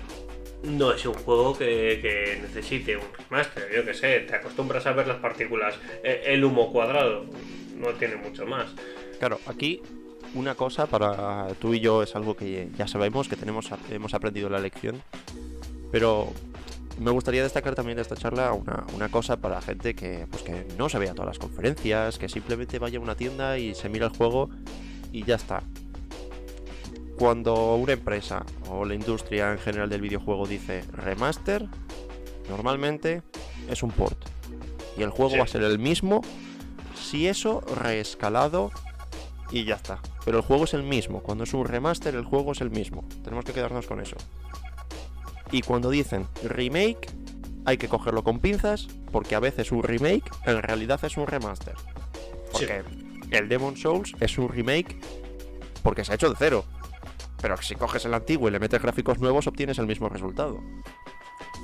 [0.64, 5.08] no es un juego que, necesite un remaster, yo que sé, te acostumbras a ver
[5.08, 7.26] las partículas, eh, el humo cuadrado,
[7.78, 8.74] no tiene mucho más.
[9.20, 9.82] Claro, aquí
[10.34, 14.50] una cosa para tú y yo es algo que ya sabemos, que tenemos, hemos aprendido
[14.50, 15.02] la lección,
[15.92, 16.32] pero
[17.00, 20.66] me gustaría destacar también de esta charla una, una cosa para gente que, pues que
[20.78, 24.08] no se vea todas las conferencias, que simplemente vaya a una tienda y se mira
[24.08, 24.50] el juego
[25.12, 25.64] y ya está.
[27.24, 31.70] Cuando una empresa o la industria en general del videojuego dice remaster,
[32.50, 33.24] normalmente
[33.70, 34.18] es un port.
[34.98, 35.38] Y el juego Sí.
[35.38, 36.20] va a ser el mismo,
[37.02, 38.72] si eso, reescalado
[39.52, 40.00] y ya está.
[40.26, 41.24] Pero el juego es el mismo.
[41.24, 43.06] Cuando es un remaster, el juego es el mismo.
[43.24, 44.18] Tenemos que quedarnos con eso.
[45.50, 47.10] Y cuando dicen remake,
[47.64, 51.76] hay que cogerlo con pinzas, porque a veces un remake en realidad es un remaster.
[52.52, 52.84] Porque
[53.32, 55.00] el Demon Souls es un remake
[55.84, 56.66] porque se ha hecho de cero.
[57.44, 60.62] Pero si coges el antiguo y le metes gráficos nuevos, obtienes el mismo resultado.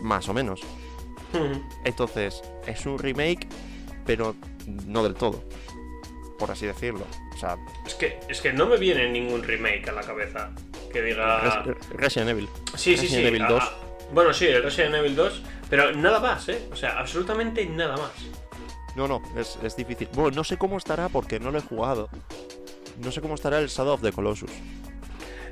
[0.03, 0.59] Más o menos.
[1.85, 3.47] Entonces, es un remake,
[4.05, 4.35] pero
[4.85, 5.41] no del todo.
[6.37, 7.07] Por así decirlo.
[7.33, 7.55] O sea.
[7.85, 10.51] Es que, es que no me viene ningún remake a la cabeza
[10.91, 11.63] que diga.
[11.91, 12.49] Resident Evil.
[12.75, 13.25] Sí, sí, sí.
[13.25, 13.63] Evil 2.
[14.11, 15.43] bueno, sí, el Resident Evil 2.
[15.69, 16.67] Pero nada más, ¿eh?
[16.73, 18.11] O sea, absolutamente nada más.
[18.97, 20.09] No, no, es, es difícil.
[20.11, 22.09] Bueno, no sé cómo estará porque no lo he jugado.
[23.01, 24.51] No sé cómo estará el Shadow of the Colossus.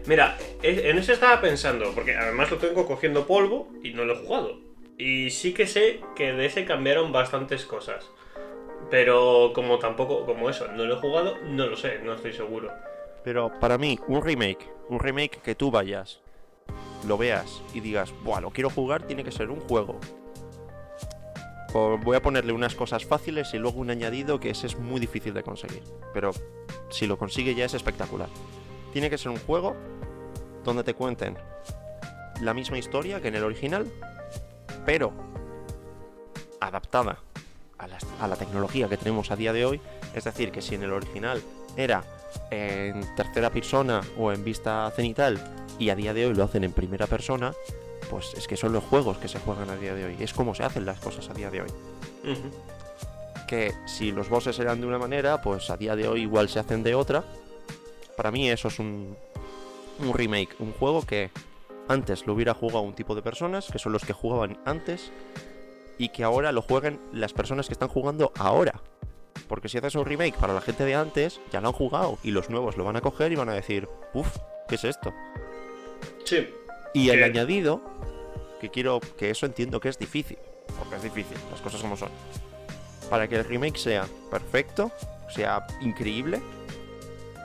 [0.07, 4.25] Mira, en ese estaba pensando, porque además lo tengo cogiendo polvo y no lo he
[4.25, 4.57] jugado.
[4.97, 8.09] Y sí que sé que de ese cambiaron bastantes cosas.
[8.89, 12.71] Pero como tampoco, como eso, no lo he jugado, no lo sé, no estoy seguro.
[13.25, 16.21] Pero para mí, un remake, un remake que tú vayas,
[17.05, 19.99] lo veas y digas, Buah, lo quiero jugar, tiene que ser un juego.
[21.73, 25.33] voy a ponerle unas cosas fáciles y luego un añadido que ese es muy difícil
[25.33, 25.83] de conseguir.
[26.13, 26.31] Pero
[26.89, 28.29] si lo consigue ya es espectacular.
[28.93, 29.75] Tiene que ser un juego
[30.63, 31.37] donde te cuenten
[32.41, 33.87] la misma historia que en el original,
[34.85, 35.13] pero
[36.59, 37.19] adaptada
[37.77, 39.81] a la, tecnología que tenemos a día de hoy.
[40.13, 41.41] Es decir, que si en el original
[41.75, 42.03] era
[42.49, 45.39] en tercera persona o en vista cenital
[45.79, 47.53] y a día de hoy lo hacen en primera persona,
[48.09, 50.17] pues es que son los juegos que se juegan a día de hoy.
[50.19, 51.69] Es como se hacen las cosas a día de hoy.
[53.47, 56.59] Que si los bosses eran de una manera, pues a día de hoy igual se
[56.59, 57.23] hacen de otra.
[58.17, 59.15] Para mí eso es un,
[59.99, 61.29] un remake, un juego que
[61.87, 65.11] antes lo hubiera jugado un tipo de personas, que son los que jugaban antes,
[65.97, 68.81] y que ahora lo jueguen las personas que están jugando ahora.
[69.47, 72.31] Porque si haces un remake para la gente de antes, ya lo han jugado y
[72.31, 74.35] los nuevos lo van a coger y van a decir, uff,
[74.67, 75.13] ¿qué es esto?
[76.25, 76.49] Sí.
[76.93, 77.81] Y el añadido,
[78.59, 80.39] que quiero, que eso entiendo que es difícil,
[80.79, 82.09] porque es difícil, las cosas como son.
[83.09, 84.91] Para que el remake sea perfecto,
[85.29, 86.41] sea increíble,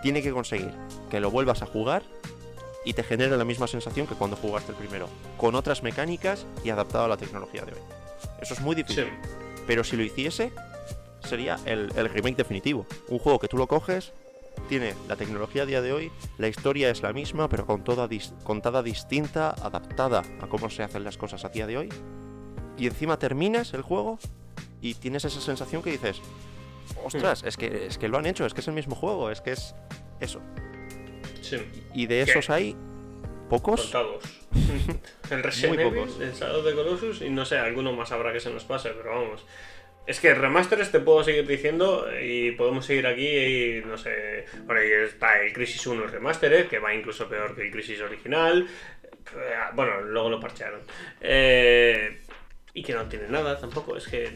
[0.02, 0.72] tiene que conseguir
[1.10, 2.02] que lo vuelvas a jugar
[2.84, 6.70] y te genere la misma sensación que cuando jugaste el primero, con otras mecánicas y
[6.70, 7.80] adaptado a la tecnología de hoy.
[8.40, 9.06] Eso es muy difícil.
[9.66, 10.52] Pero si lo hiciese,
[11.22, 12.86] sería el, remake definitivo.
[13.08, 14.12] Un juego que tú lo coges,
[14.68, 18.08] tiene la tecnología a día de hoy, la historia es la misma, pero con toda
[18.42, 21.88] contada distinta, adaptada a cómo se hacen las cosas a día de hoy.
[22.76, 24.18] Y encima terminas el juego
[24.80, 26.20] y tienes esa sensación que dices,
[27.04, 29.40] ostras, es, que, es que lo han hecho, es que es el mismo juego, es
[29.40, 29.74] que es
[30.20, 30.40] eso.
[31.40, 31.58] Sí.
[31.94, 32.76] Y de esos hay
[33.48, 33.82] pocos.
[33.82, 34.24] Contados.
[35.30, 38.50] el Resident Evil, el Shadow de Colossus y no sé, alguno más habrá que se
[38.50, 39.44] nos pase, pero vamos.
[40.06, 44.46] Es que remasteres te puedo seguir diciendo y podemos seguir aquí y no sé.
[44.64, 48.66] Bueno, ahí está el Crisis 1 Remastered, que va incluso peor que el Crisis original.
[49.74, 50.80] Bueno, luego lo parchearon.
[51.20, 52.20] Eh,
[52.74, 54.32] y que no tiene nada tampoco, es que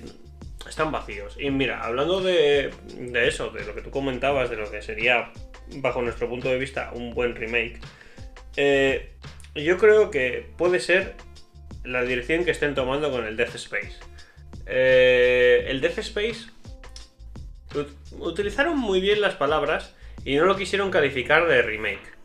[0.70, 1.36] están vacíos.
[1.38, 5.32] Y mira, hablando de, de eso, de lo que tú comentabas, de lo que sería,
[5.76, 7.78] bajo nuestro punto de vista, un buen remake.
[8.56, 9.12] Eh,
[9.54, 11.14] yo creo que puede ser
[11.84, 13.94] la dirección que estén tomando con el Death Space.
[14.66, 16.46] Eh, el Death Space
[18.18, 22.16] utilizaron muy bien las palabras y no lo quisieron calificar de remake.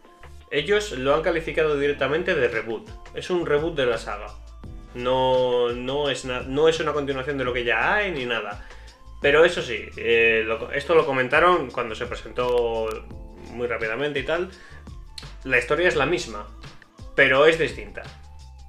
[0.49, 2.89] Ellos lo han calificado directamente de reboot.
[3.15, 4.27] Es un reboot de la saga.
[4.93, 8.65] No, no, es, no es una continuación de lo que ya hay ni nada.
[9.21, 12.89] Pero eso sí, eh, esto lo comentaron cuando se presentó
[13.51, 14.49] muy rápidamente y tal
[15.43, 16.47] la historia es la misma,
[17.15, 18.03] pero es distinta.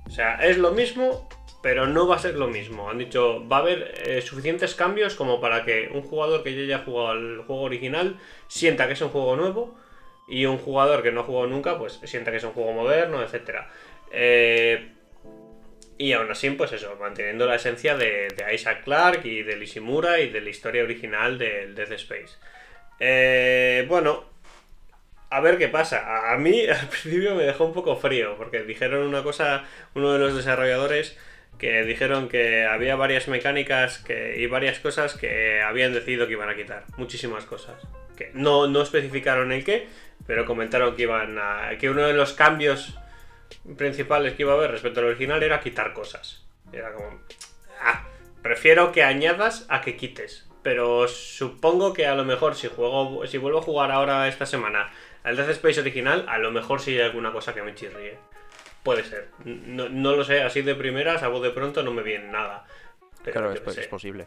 [0.06, 1.28] O sea, es lo mismo,
[1.62, 2.90] pero no va a ser lo mismo.
[2.90, 6.62] Han dicho, va a haber eh, suficientes cambios como para que un jugador que ya
[6.76, 9.74] haya jugado al juego original sienta que es un juego nuevo
[10.28, 13.22] y un jugador que no ha jugado nunca, pues sienta que es un juego moderno,
[13.22, 13.66] etc.
[14.10, 14.91] Eh,
[16.02, 20.30] y aún así, pues eso, manteniendo la esencia de, Isaac Clarke y de Ishimura y
[20.30, 22.38] de la historia original del Death Space.
[22.98, 24.24] Eh, bueno,
[25.30, 26.32] a ver qué pasa.
[26.32, 29.62] A mí al principio me dejó un poco frío, porque dijeron una cosa,
[29.94, 31.16] uno de los desarrolladores,
[31.56, 36.48] que dijeron que había varias mecánicas que, y varias cosas que habían decidido que iban
[36.48, 36.82] a quitar.
[36.96, 37.80] Muchísimas cosas.
[38.16, 39.86] Que no, no especificaron el qué,
[40.26, 41.78] pero comentaron que iban a.
[41.78, 42.98] que uno de los cambios
[43.76, 46.44] principales que iba a haber respecto al original era quitar cosas.
[46.72, 47.20] Era como.
[47.80, 48.06] Ah,
[48.42, 50.48] prefiero que añadas a que quites.
[50.62, 53.26] Pero supongo que a lo mejor si juego.
[53.26, 54.92] si vuelvo a jugar ahora esta semana
[55.24, 58.18] al Death Space original, a lo mejor sí hay alguna cosa que me chirríe.
[58.82, 59.28] Puede ser.
[59.44, 62.64] No, lo sé, así de primeras, a voz de pronto no me viene nada.
[63.24, 64.26] claro, es, posible.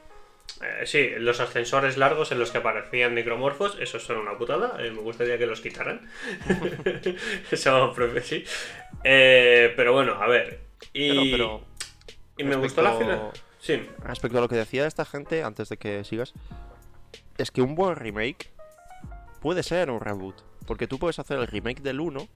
[0.62, 4.78] Eh, sí, los ascensores largos en los que aparecían necromorfos, esos son una putada.
[4.80, 6.10] Eh, me gustaría que los quitaran.
[7.52, 8.46] eso, sí.
[9.08, 10.62] Eh, pero bueno, a ver.
[10.94, 11.62] Y, pero
[12.38, 13.32] y me gustó la fila.
[13.60, 16.34] Sí, Respecto a lo que decía esta gente, antes de que sigas,
[17.38, 18.52] es que un buen remake
[19.42, 20.36] puede ser un reboot.
[20.68, 22.28] Porque tú puedes hacer el remake del 1,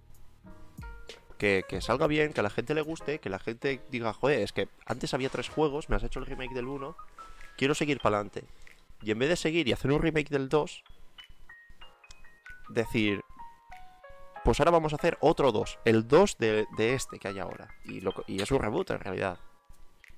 [1.40, 4.42] que, que salga bien, que a la gente le guste, que la gente diga, joder,
[4.42, 6.96] es que antes había tres juegos, me has hecho el remake del 1,
[7.58, 8.44] quiero seguir para adelante.
[9.02, 10.84] Y en vez de seguir y hacer un remake del 2,
[12.70, 13.22] decir,
[14.50, 17.68] pues ahora vamos a hacer otro 2, el 2 de, este que hay ahora.
[17.86, 18.02] Y,
[18.42, 19.38] es un reboot en realidad.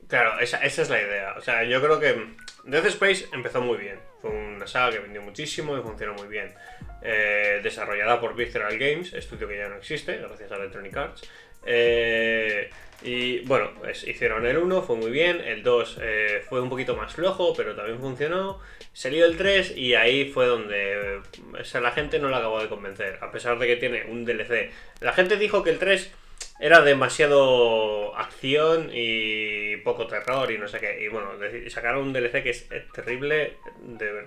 [0.07, 1.33] Claro, esa, esa es la idea.
[1.37, 3.99] O sea, yo creo que Death Space empezó muy bien.
[4.21, 6.53] Fue una saga que vendió muchísimo y funcionó muy bien.
[7.01, 11.29] Eh, desarrollada por Visceral Games, estudio que ya no existe, gracias a Electronic Arts.
[11.65, 12.69] Eh,
[13.03, 15.41] y bueno, pues, hicieron el 1, fue muy bien.
[15.41, 18.59] El 2 eh, fue un poquito más flojo, pero también funcionó.
[18.93, 21.21] Salió el 3 y ahí fue donde
[21.59, 24.25] o sea, la gente no la acabó de convencer, a pesar de que tiene un
[24.25, 24.71] DLC.
[24.99, 26.11] La gente dijo que el 3
[26.59, 31.03] era demasiado acción y poco terror y no sé qué.
[31.03, 31.31] Y bueno,
[31.69, 33.57] sacaron un DLC que es eh, terrible,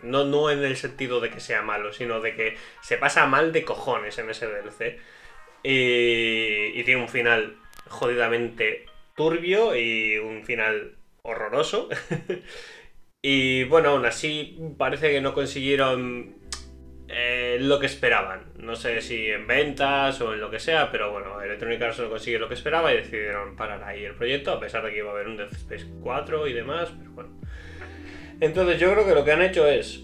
[0.02, 3.52] no, no en el sentido de que sea malo, sino de que se pasa mal
[3.52, 4.98] de cojones en ese DLC.
[5.62, 7.56] Y, y tiene un final
[7.88, 11.88] jodidamente turbio y un final horroroso.
[13.22, 16.36] y bueno, aún así parece que no consiguieron
[17.08, 18.52] eh, lo que esperaban.
[18.58, 22.10] No sé si en ventas o en lo que sea, pero bueno, Electronic Arts no
[22.10, 25.10] consigue lo que esperaba y decidieron parar ahí el proyecto, a pesar de que iba
[25.10, 27.30] a haber un Death Space 4 y demás, pero bueno.
[28.40, 30.02] Entonces yo creo que lo que han hecho es...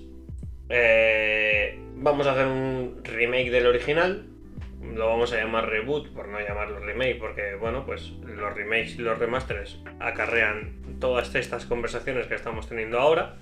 [0.69, 4.30] eh, vamos a hacer un remake del original.
[4.95, 9.03] Lo vamos a llamar reboot, por no llamarlo remake, porque bueno, pues los remakes y
[9.03, 13.37] los remasters acarrean todas estas conversaciones que estamos teniendo ahora.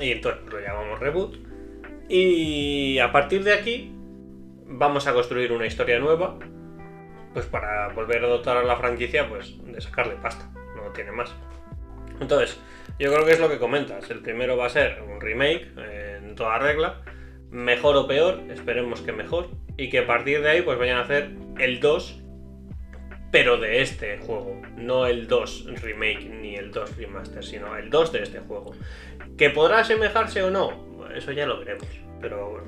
[0.00, 1.36] Y entonces lo llamamos reboot.
[2.08, 3.92] Y a partir de aquí
[4.66, 6.38] vamos a construir una historia nueva,
[7.32, 11.34] pues para volver a dotar a la franquicia, pues de sacarle pasta, no tiene más.
[12.20, 12.58] Entonces,
[12.98, 14.10] yo creo que es lo que comentas.
[14.10, 17.02] El primero va a ser un remake eh, en toda regla,
[17.50, 21.02] mejor o peor, esperemos que mejor, y que a partir de ahí pues vayan a
[21.02, 22.22] hacer el 2,
[23.30, 28.12] pero de este juego, no el 2 remake ni el 2 remaster, sino el 2
[28.12, 28.72] de este juego.
[29.36, 30.70] ¿Que podrá asemejarse o no?
[31.14, 31.86] Eso ya lo veremos.
[32.20, 32.66] Pero bueno.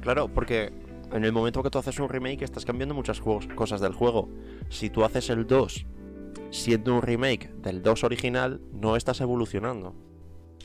[0.00, 0.72] Claro, porque
[1.12, 4.28] en el momento que tú haces un remake estás cambiando muchas cosas del juego.
[4.68, 5.86] Si tú haces el 2
[6.50, 9.94] siendo un remake del 2 original, no estás evolucionando.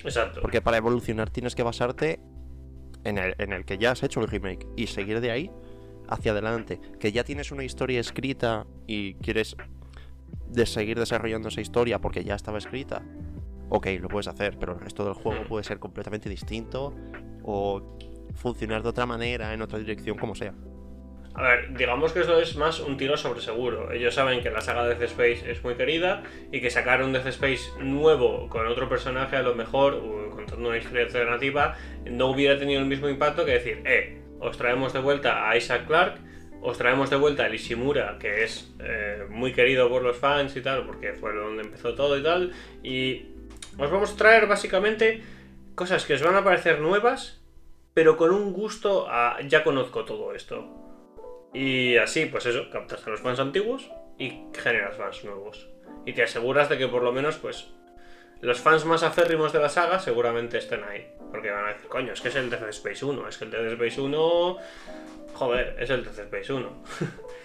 [0.04, 0.42] Exacto.
[0.42, 2.20] Porque para evolucionar tienes que basarte
[3.06, 5.52] en el, que ya has hecho el remake y seguir de ahí
[6.10, 6.80] hacia adelante.
[7.00, 9.56] Que ya tienes una historia escrita y quieres
[10.50, 13.04] de seguir desarrollando esa historia porque ya estaba escrita.
[13.70, 16.94] Ok, lo puedes hacer, pero el resto del juego puede ser completamente distinto
[17.44, 17.98] o
[18.36, 20.54] funcionar de otra manera, en otra dirección, como sea.
[21.36, 23.92] A ver, digamos que esto es más un tiro sobre seguro.
[23.92, 27.12] Ellos saben que la saga de Death Space es muy querida y que sacar un
[27.12, 30.02] Death Space nuevo con otro personaje a lo mejor,
[30.34, 34.94] contando una historia alternativa, no hubiera tenido el mismo impacto que decir, eh, os traemos
[34.94, 36.22] de vuelta a Isaac Clarke,
[36.62, 40.62] os traemos de vuelta a Ishimura, que es eh, muy querido por los fans y
[40.62, 43.26] tal, porque fue donde empezó todo y tal, y
[43.78, 45.22] os vamos a traer básicamente
[45.76, 47.42] cosas que os van a parecer nuevas,
[47.94, 50.85] pero con un gusto a ya conozco todo esto.
[51.56, 53.90] Y así, pues eso, captas a los fans antiguos
[54.20, 55.70] y generas fans nuevos.
[56.06, 57.70] Y te aseguras de que por lo menos, pues,
[58.42, 61.08] los fans más aférrimos de la saga seguramente estén ahí.
[61.32, 63.30] Porque van a decir, coño, es que es el Death Space 1.
[63.30, 64.58] Es que el Death Space 1...
[65.34, 66.84] Joder, es el Death Space 1.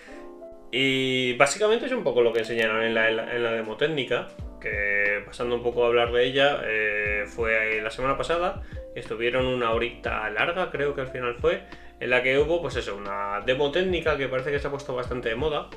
[0.72, 4.26] y básicamente es un poco lo que enseñaron en la, en la, demo técnica.
[4.60, 8.60] Que pasando un poco a hablar de ella, eh, fue la semana pasada.
[8.96, 11.62] Estuvieron una horita larga, creo que al final fue
[12.00, 14.94] en la que hubo, pues eso, una demo técnica que parece que se ha puesto
[14.94, 15.68] bastante de moda,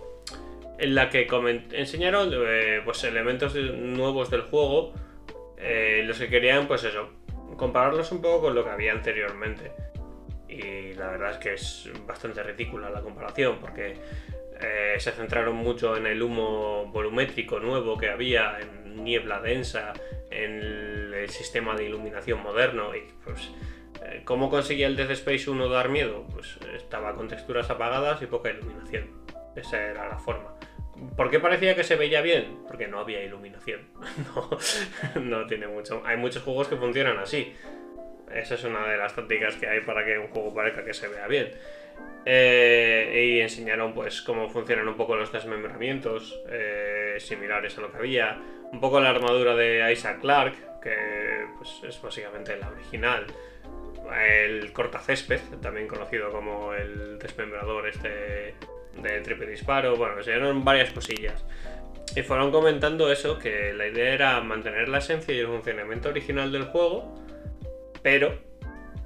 [0.79, 1.27] en la que
[1.71, 4.93] enseñaron eh, pues elementos nuevos del juego,
[5.57, 7.09] eh, los que querían, pues eso,
[7.57, 9.71] compararlos un poco con lo que había anteriormente.
[10.47, 13.95] Y la verdad es que es bastante ridícula la comparación, porque
[14.61, 19.93] eh, se centraron mucho en el humo volumétrico nuevo que había, en niebla densa,
[20.29, 23.49] en el, sistema de iluminación moderno, y pues
[24.25, 26.25] ¿Cómo conseguía el Death Space 1 dar miedo?
[26.31, 29.09] Pues estaba con texturas apagadas y poca iluminación.
[29.55, 30.53] Esa era la forma.
[31.15, 32.59] ¿Por qué parecía que se veía bien?
[32.67, 33.81] Porque no había iluminación.
[35.15, 36.01] No, no tiene mucho.
[36.05, 37.53] Hay muchos juegos que funcionan así.
[38.33, 41.07] Esa es una de las tácticas que hay para que un juego parezca que se
[41.07, 41.51] vea bien.
[42.25, 47.97] Eh, y enseñaron pues cómo funcionan un poco los desmembramientos eh, similares a lo que
[47.97, 48.39] había.
[48.71, 53.25] Un poco la armadura de Isaac Clarke, que pues, es básicamente la original
[54.19, 58.55] el cortacésped, también conocido como el desmembrador este
[59.01, 61.43] de triple disparo, bueno, enseñaron varias cosillas.
[62.15, 66.51] y fueron comentando eso, que la idea era mantener la esencia y el funcionamiento original
[66.51, 67.15] del juego,
[68.03, 68.37] pero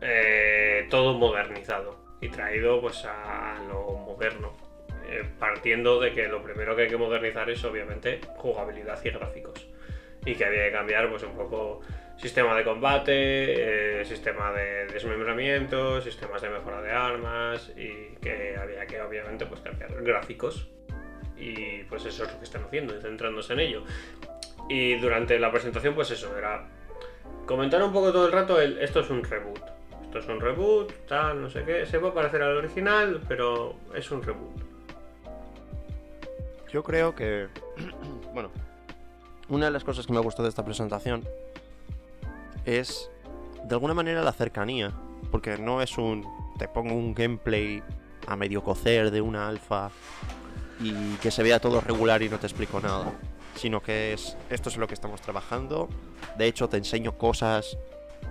[0.02, 4.68] eh, todo modernizado y traído pues a lo moderno.
[5.10, 9.66] Eh, partiendo de que lo primero que hay que modernizar es obviamente jugabilidad y gráficos.
[10.26, 11.80] Y que había que cambiar pues un poco
[12.18, 18.86] sistema de combate, eh, sistema de desmembramiento, sistemas de mejora de armas y que había
[18.88, 20.68] que obviamente pues cambiar gráficos
[21.38, 23.84] y pues eso es lo que están haciendo, centrándose en ello.
[24.70, 26.68] Y durante la presentación pues eso, era
[27.46, 29.62] comentar un poco todo el rato el, esto es un reboot.
[30.04, 31.86] Esto es un reboot, tal, no sé qué.
[31.86, 34.62] Se puede parecer al original, pero es un reboot.
[36.72, 37.48] Yo creo que...
[38.34, 38.52] bueno,
[39.50, 41.24] una de las cosas que me gustó de esta presentación
[42.68, 43.10] es
[43.64, 44.94] de alguna manera la cercanía,
[45.32, 47.82] porque no es un te pongo un gameplay
[48.28, 49.90] a medio cocer de una alfa
[50.80, 53.14] y que se vea todo regular y no te explico nada,
[53.56, 55.88] sino que es esto es lo que estamos trabajando.
[56.38, 57.78] De hecho, te enseño cosas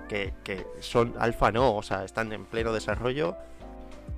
[0.09, 0.35] que,
[0.81, 3.37] son alfa no, o sea, están en pleno desarrollo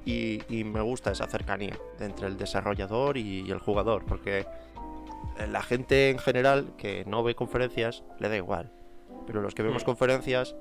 [0.05, 4.47] y, me gusta esa cercanía entre el desarrollador y el jugador, porque
[5.47, 8.71] la gente en general que no ve conferencias le da igual.
[9.29, 9.85] Pero los que vemos mm.
[9.85, 10.57] conferencias,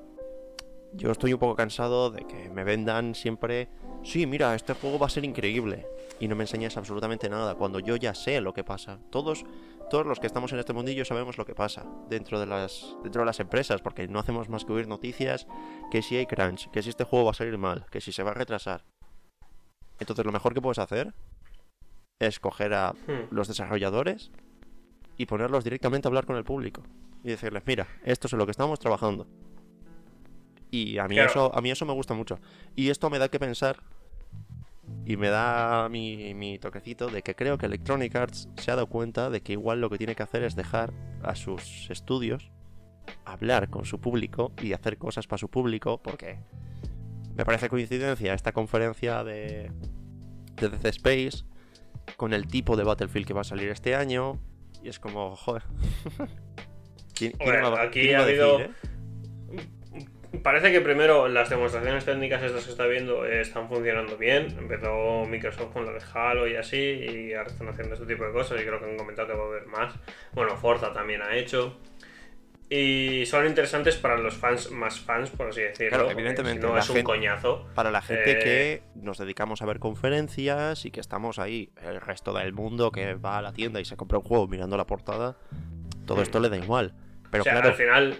[0.92, 3.70] yo estoy un poco cansado de que me vendan siempre,
[4.04, 5.86] sí, mira, este juego va a ser increíble.
[6.20, 8.98] Y no me enseñes absolutamente nada, cuando yo ya sé lo que pasa.
[9.10, 9.46] Todos,
[9.88, 13.22] todos los que estamos en este mundillo sabemos lo que pasa dentro de las, dentro
[13.22, 15.46] de las empresas, porque no hacemos más que oír noticias
[15.90, 18.22] que si hay crunch, que si este juego va a salir mal, que si se
[18.22, 18.84] va a retrasar.
[19.98, 21.14] Entonces lo mejor que puedes hacer
[22.18, 23.28] es coger a hmm.
[23.30, 24.30] los desarrolladores
[25.18, 26.82] y ponerlos directamente a hablar con el público
[27.22, 29.26] y decirles, mira, esto es en lo que estamos trabajando.
[30.70, 32.38] Y a mí, eso, a mí eso me gusta mucho.
[32.76, 33.82] Y esto me da que pensar
[35.04, 38.86] y me da mi, mi, toquecito de que creo que Electronic Arts se ha dado
[38.86, 40.92] cuenta de que igual lo que tiene que hacer es dejar
[41.22, 42.50] a sus estudios
[43.24, 46.38] hablar con su público y hacer cosas para su público, porque
[47.34, 49.70] me parece coincidencia esta conferencia de,
[50.56, 51.44] de Death Space
[52.16, 54.38] con el tipo de Battlefield que va a salir este año,
[54.82, 55.62] y es como, joder.
[57.78, 58.60] aquí ha habido.
[58.60, 58.70] Eh?
[60.42, 64.54] Parece que primero las demostraciones técnicas estas que está viendo están funcionando bien.
[64.58, 68.32] Empezó Microsoft con lo de Halo y así, y ahora están haciendo este tipo de
[68.32, 69.94] cosas y creo que han comentado que va a haber más.
[70.32, 71.78] Bueno, Forza también ha hecho.
[72.70, 75.98] Y son interesantes para los fans más fans, por así decirlo.
[75.98, 76.66] Claro, evidentemente.
[76.66, 77.66] No es un coñazo.
[77.74, 82.00] Para la gente que eh, nos dedicamos a ver conferencias y que estamos ahí, el
[82.00, 84.86] resto del mundo que va a la tienda y se compra un juego mirando la
[84.86, 85.38] portada,
[86.06, 86.94] todo esto le da igual.
[87.30, 88.16] Pero claro, al final,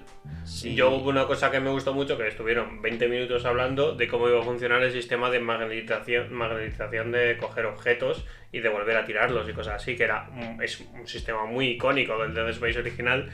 [0.62, 4.28] yo hubo una cosa que me gustó mucho, que estuvieron 20 minutos hablando de cómo
[4.28, 9.06] iba a funcionar el sistema de magnetización, magnetización de coger objetos y de volver a
[9.06, 10.28] tirarlos y cosas así, que era
[10.62, 13.30] es un sistema muy icónico del Dead Space original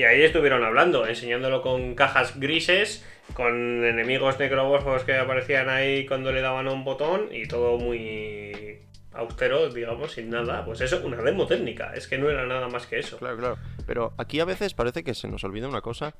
[0.00, 6.32] y ahí estuvieron hablando, enseñándolo con cajas grises, con enemigos necromorfos que aparecían ahí cuando
[6.32, 8.78] le daban un botón y todo muy
[9.12, 10.64] austero, digamos, sin nada.
[10.64, 13.18] Pues eso, una demo técnica, es que no era nada más que eso.
[13.18, 13.58] Claro, claro.
[13.86, 16.14] Pero aquí a veces parece que se nos olvida una cosa,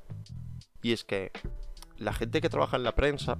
[0.83, 1.31] y es que
[1.97, 3.39] la gente que trabaja en la prensa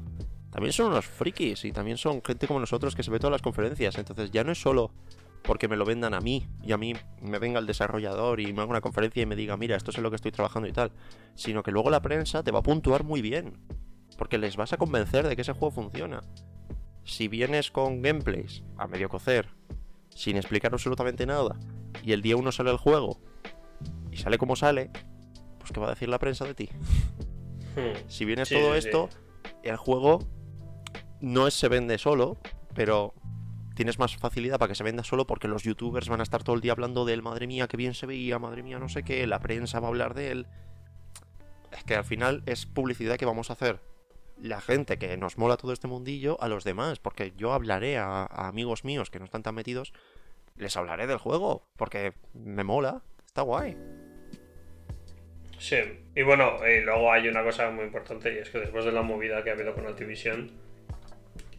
[0.52, 3.44] también son unos frikis y también son gente como nosotros que se ve todas las
[3.44, 3.96] conferencias.
[3.96, 4.90] Entonces ya no es solo
[5.44, 8.62] porque me lo vendan a mí y a mí me venga el desarrollador y me
[8.62, 10.74] haga una conferencia y me diga, mira, esto es en lo que estoy trabajando y
[10.74, 10.92] tal,
[11.36, 13.58] sino que luego la prensa te va a puntuar muy bien,
[14.18, 16.22] porque les vas a convencer de que ese juego funciona.
[17.04, 19.50] Si vienes con gameplays a medio cocer,
[20.10, 21.58] sin explicar absolutamente nada,
[22.04, 23.20] y el día uno sale el juego
[24.12, 24.92] y sale como sale,
[25.60, 26.70] pues ¿qué va a decir la prensa de ti?
[27.76, 27.98] Hmm.
[28.08, 29.10] Si vienes todo esto,
[29.64, 30.20] el juego
[31.22, 32.38] no es se vende solo,
[32.74, 33.14] pero
[33.82, 36.56] tienes más facilidad para que se venda solo porque los youtubers van a estar todo
[36.56, 39.02] el día hablando de él, madre mía, qué bien se veía, madre mía, no sé
[39.02, 40.46] qué, la prensa va a hablar de él.
[41.76, 43.80] Es que al final es publicidad que vamos a hacer
[44.40, 48.26] la gente que nos mola todo este mundillo a los demás, porque yo hablaré a,
[48.26, 49.94] amigos míos que no están tan metidos,
[50.58, 53.76] les hablaré del juego, porque me mola, está guay.
[55.58, 55.78] Sí,
[56.16, 59.02] y bueno, y luego hay una cosa muy importante y es que después de la
[59.02, 60.52] movida que ha habido con Activision,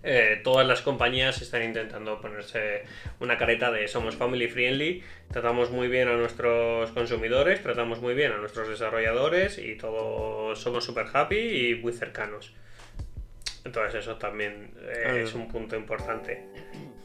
[0.04, 2.82] eh, todas las compañías están intentando ponerse
[3.20, 8.32] una careta de somos family friendly, tratamos muy bien a nuestros consumidores, tratamos muy bien
[8.32, 12.52] a nuestros desarrolladores y todos somos super happy y muy cercanos.
[13.64, 16.48] Entonces eso también eh, es un punto importante.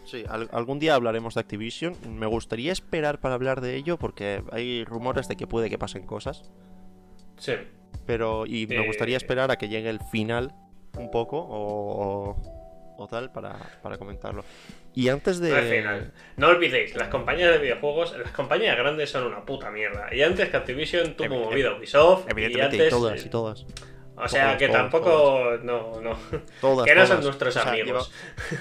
[0.06, 1.96] Sí, algún día hablaremos de Activision.
[2.10, 6.08] Me gustaría esperar para hablar de ello porque hay rumores de que puede que pasen
[6.08, 6.50] cosas.
[7.38, 7.54] Sí.
[8.08, 10.56] Pero, y me gustaría eh, esperar a que llegue el final
[10.98, 12.57] un poco o
[12.98, 14.44] o tal para, para comentarlo.
[14.94, 15.56] Y antes de...
[15.56, 20.14] Al final, no olvidéis, las compañías de videojuegos, las compañías grandes son una puta mierda.
[20.14, 22.26] Y antes que Activision tuvo Evi- movida Ubisoft.
[22.28, 23.66] y Evidentemente, y antes, todas, y todas.
[24.20, 25.50] O sea todas, que todas, tampoco.
[25.64, 26.18] No, no.
[26.60, 28.12] Todas, que no son nuestros O sea, amigos.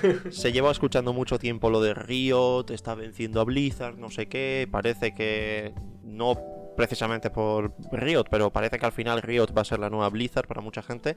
[0.03, 4.26] lleva- se lleva escuchando mucho tiempo lo de Riot, está venciendo a Blizzard, no sé
[4.26, 4.68] qué.
[4.70, 5.72] Parece que
[6.03, 6.34] no
[6.76, 10.47] precisamente por Riot, pero parece que al final Riot va a ser la nueva Blizzard
[10.47, 11.16] para mucha gente.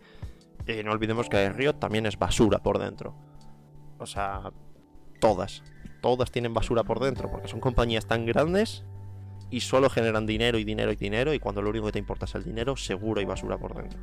[0.70, 3.15] Y no olvidemos que Riot también es basura por dentro.
[3.97, 4.51] O sea,
[5.20, 5.63] todas.
[6.01, 8.86] Todas tienen basura por dentro, porque son compañías tan grandes
[9.49, 11.34] y solo generan dinero y dinero y dinero.
[11.34, 13.99] Y cuando lo único que te importa es el dinero, seguro hay basura por dentro.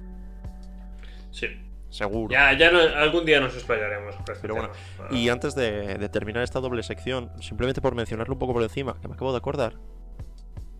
[1.31, 1.47] Sí.
[1.89, 2.33] Seguro.
[2.33, 4.17] Ya, ya no- algún día nos explayaremos.
[4.17, 4.71] este Pero bueno.
[5.12, 9.01] Y antes de, de terminar esta doble sección, simplemente por mencionarlo un poco por encima,
[9.01, 9.75] que me acabo de acordar,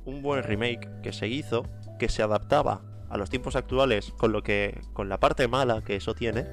[0.05, 1.63] un buen remake que se hizo,
[1.99, 5.97] que se adaptaba a los tiempos actuales con lo que con la parte mala que
[5.97, 6.47] eso tiene,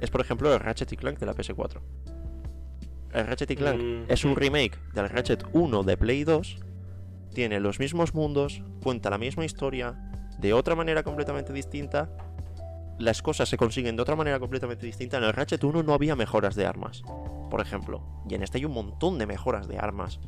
[0.00, 1.80] es por ejemplo el Ratchet y Clank de la PS4.
[3.12, 4.04] El Ratchet y Clank Mm.
[4.08, 6.58] es un remake del Ratchet 1 de Play 2,
[7.34, 12.10] tiene los mismos mundos, cuenta la misma historia, de otra manera completamente distinta.
[12.98, 15.16] Las cosas se consiguen de otra manera completamente distinta.
[15.18, 17.02] En el Ratchet 1 no había mejoras de armas,
[17.50, 18.02] por ejemplo.
[18.28, 20.20] Y en este hay un montón de mejoras de armas.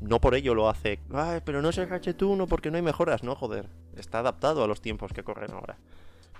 [0.00, 1.00] No por ello lo hace.
[1.12, 3.22] Ay, pero no es el Ratchet 1 porque no hay mejoras.
[3.22, 3.68] No, joder.
[3.96, 5.78] Está adaptado a los tiempos que corren ahora.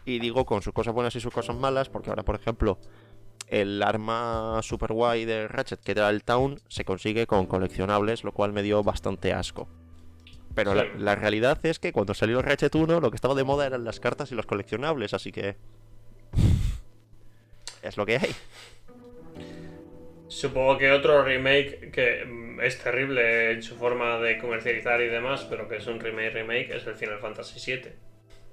[0.04, 2.78] Y digo con sus cosas buenas y sus cosas malas, porque ahora, por ejemplo,
[3.48, 8.32] el arma super guay de Ratchet, que era el Town, se consigue con coleccionables, lo
[8.32, 9.68] cual me dio bastante asco.
[10.54, 13.66] Pero la realidad es que cuando salió el Ratchet 1, lo que estaba de moda
[13.66, 15.56] eran las cartas y los coleccionables, así que.
[17.82, 18.34] es lo que hay.
[20.28, 25.46] Supongo que otro remake que mm, es terrible en su forma de comercializar y demás,
[25.48, 27.92] pero que es un remake remake, es el Final Fantasy VII.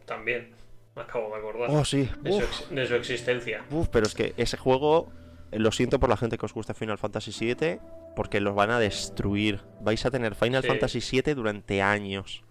[0.06, 0.52] También.
[0.96, 1.70] Me acabo de acordar.
[1.72, 2.08] Oh, sí.
[2.22, 3.64] de, su de existencia.
[3.72, 5.12] Uf, pero es que ese juego,
[5.52, 7.80] eh, lo siento por la gente que os gusta Final Fantasy VII,
[8.16, 9.62] porque los van a destruir.
[9.82, 10.68] Vais a tener Final Sí.
[10.68, 12.44] Fantasy VII durante años.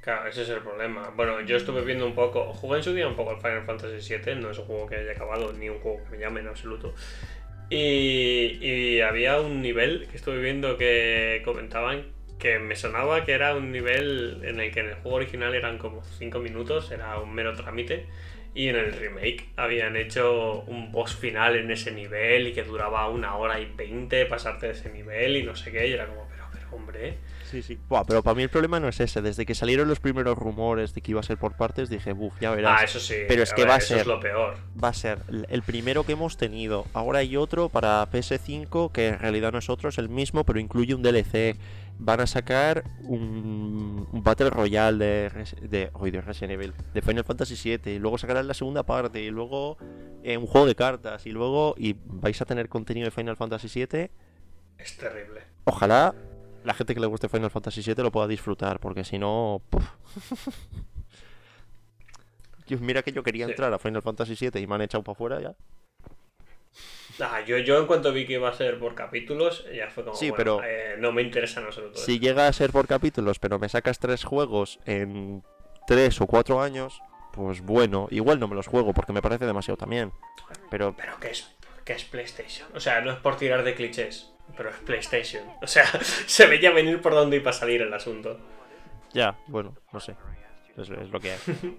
[0.00, 1.12] Claro, ese es el problema.
[1.14, 4.16] Bueno, yo estuve viendo un poco, jugué en su día un poco el Final Fantasy
[4.16, 6.48] VII, no es un juego que haya acabado, ni un juego que me llame en
[6.48, 6.94] absoluto.
[7.74, 12.04] Y, había un nivel que estuve viendo que comentaban
[12.38, 15.78] que me sonaba que era un nivel en el que en el juego original eran
[15.78, 18.06] como 5 minutos, era un mero trámite.
[18.54, 23.08] Y en el remake habían hecho un boss final en ese nivel y que duraba
[23.08, 25.88] una hora y veinte pasarte de ese nivel y no sé qué.
[25.88, 27.14] Y era como, pero, pero hombre,
[27.52, 27.78] Sí, sí.
[27.88, 29.22] Buah, pero para mí el problema no es ese.
[29.22, 32.32] Desde que salieron los primeros rumores de que iba a ser por partes, dije, buf,
[32.40, 32.80] ya verás.
[32.80, 33.14] Ah, eso sí.
[33.28, 34.54] Pero es que ver, va a ser- es lo peor.
[34.82, 35.18] Va a ser
[35.50, 36.86] el- primero que hemos tenido.
[36.94, 40.58] Ahora hay otro para PS5 que en realidad no es otro, es el mismo, pero
[40.58, 41.56] incluye un DLC.
[41.98, 45.30] Van a sacar un, un Battle Royale de,
[45.68, 49.30] de, de Resident Evil, de Final Fantasy VII, y luego sacarán la segunda parte, y
[49.30, 49.76] luego
[50.24, 53.68] eh, un juego de cartas, y luego y vais a tener contenido de Final Fantasy
[53.68, 54.10] VII.
[54.78, 55.42] Es terrible.
[55.64, 56.14] Ojalá
[56.64, 59.62] la gente que le guste Final Fantasy VII lo pueda disfrutar, porque si no...
[62.80, 63.50] Mira que yo quería Sí.
[63.52, 65.54] entrar a Final Fantasy VII y me han echado para afuera ya.
[67.20, 70.16] Ah, yo, yo en cuanto vi que iba a ser por capítulos, ya fue como,
[70.16, 71.98] Sí, bueno, pero- eh, no me interesa en absoluto.
[71.98, 75.42] Si llega a ser por capítulos, pero me sacas tres juegos en
[75.86, 77.02] tres o cuatro años,
[77.32, 80.12] pues bueno, igual no me los juego porque me parece demasiado también.
[80.70, 81.50] Pero Pero ¿qué es,
[81.84, 82.68] qué es PlayStation?
[82.74, 85.44] O sea, no es por tirar de clichés, pero es PlayStation.
[85.62, 85.84] O sea,
[86.26, 88.38] se veía venir por dónde iba a salir el asunto.
[89.12, 90.14] ya, bueno, no sé.
[90.76, 91.38] Es, es lo que hay.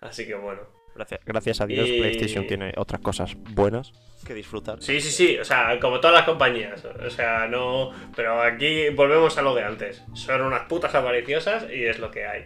[0.00, 0.62] Así que bueno.
[0.94, 3.92] Gracias, gracias a Dios, Y- PlayStation tiene otras cosas buenas
[4.26, 4.82] que disfrutar.
[4.82, 6.84] Sí, sí, sí, o sea, como todas las compañías.
[6.84, 7.90] O sea, no.
[8.14, 10.02] Pero aquí volvemos a lo de antes.
[10.14, 12.44] Son unas putas avariciosas y es lo que hay.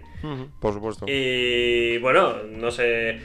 [0.60, 1.06] Por supuesto.
[1.08, 3.18] Y bueno, no sé,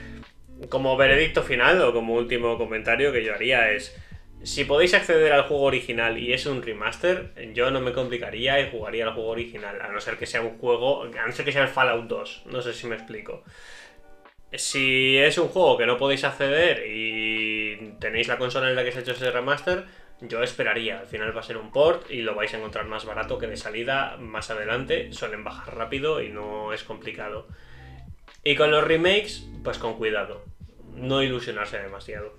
[0.68, 3.96] como veredicto final o como último comentario que yo haría es,
[4.42, 8.70] si podéis acceder al juego original y es un remaster, yo no me complicaría y
[8.70, 11.52] jugaría al juego original, a no ser que sea un juego, a no ser que
[11.52, 13.44] sea el Fallout 2, no sé si me explico.
[14.52, 18.90] Si es un juego que no podéis acceder y tenéis la consola en la que
[18.90, 19.84] se ha hecho ese remaster,
[20.22, 21.00] yo esperaría.
[21.00, 23.46] Al final va a ser un port y lo vais a encontrar más barato que
[23.46, 25.12] de salida más adelante.
[25.12, 27.46] Suelen bajar rápido y no es complicado.
[28.42, 30.44] Y con los remakes, pues con cuidado.
[30.96, 32.34] No ilusionarse demasiado.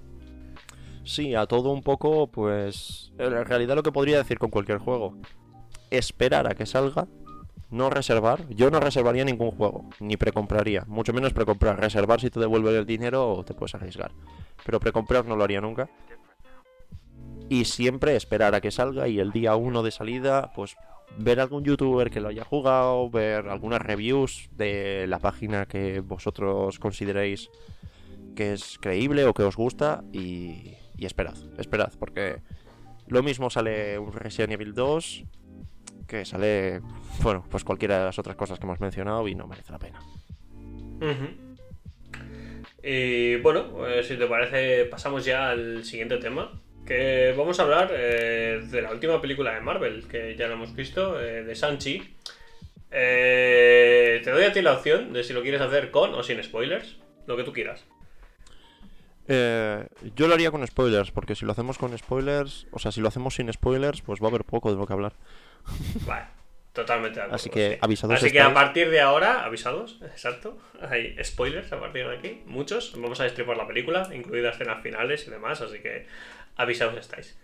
[1.04, 3.12] Sí, a todo un poco, pues.
[3.18, 5.18] En realidad lo que podría decir con cualquier juego.
[5.90, 7.08] Esperar a que salga.
[7.70, 8.48] No reservar.
[8.50, 9.90] Yo no reservaría ningún juego.
[10.00, 10.84] Ni precompraría.
[10.88, 11.80] Mucho menos precomprar.
[11.80, 14.12] Reservar si te devuelven el dinero o te puedes arriesgar.
[14.66, 15.90] Pero precomprar no lo haría nunca.
[17.50, 20.76] Y siempre esperar a que salga y el día 1 de salida, pues
[21.18, 26.80] ver algún youtuber que lo haya jugado, ver algunas reviews de la página que vosotros
[26.80, 27.50] consideréis
[28.36, 32.38] que es creíble o que os gusta y, y esperad, esperad, porque
[33.08, 35.24] lo mismo sale un Resident Evil 2
[36.08, 36.82] que sale,
[37.22, 40.00] bueno, pues cualquiera de las otras cosas que hemos mencionado y no merece la pena.
[42.84, 46.52] Y bueno, pues, si te parece, pasamos ya al siguiente tema.
[46.86, 50.76] Que vamos a hablar eh, de la última película de Marvel, que ya lo hemos
[50.76, 52.16] visto, eh, de Sanchi.
[52.92, 56.44] Eh, te doy a ti la opción de si lo quieres hacer con o sin
[56.44, 57.86] spoilers, lo que tú quieras.
[59.28, 63.08] Yo lo haría con spoilers, porque si lo hacemos con spoilers, o sea, si lo
[63.08, 65.14] hacemos sin spoilers, pues va a haber poco de lo que hablar.
[66.06, 66.26] Vale,
[66.74, 68.18] totalmente Así que avisados.
[68.18, 70.58] Así que a partir de ahora, avisados, exacto.
[70.90, 72.94] Hay spoilers a partir de aquí, muchos.
[73.00, 76.08] Vamos a destripar la película, incluidas escenas finales y demás, así que
[76.56, 77.38] avisados estáis.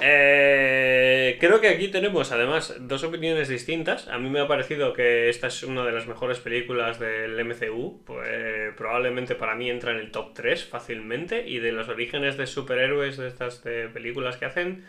[0.00, 4.06] Eh, creo que aquí tenemos además dos opiniones distintas.
[4.08, 8.02] A mí me ha parecido que esta es una de las mejores películas del MCU.
[8.04, 11.48] Pues, probablemente para mí entra en el top 3 fácilmente.
[11.48, 13.56] Y de los orígenes de superhéroes de estas
[13.92, 14.84] películas que hacen,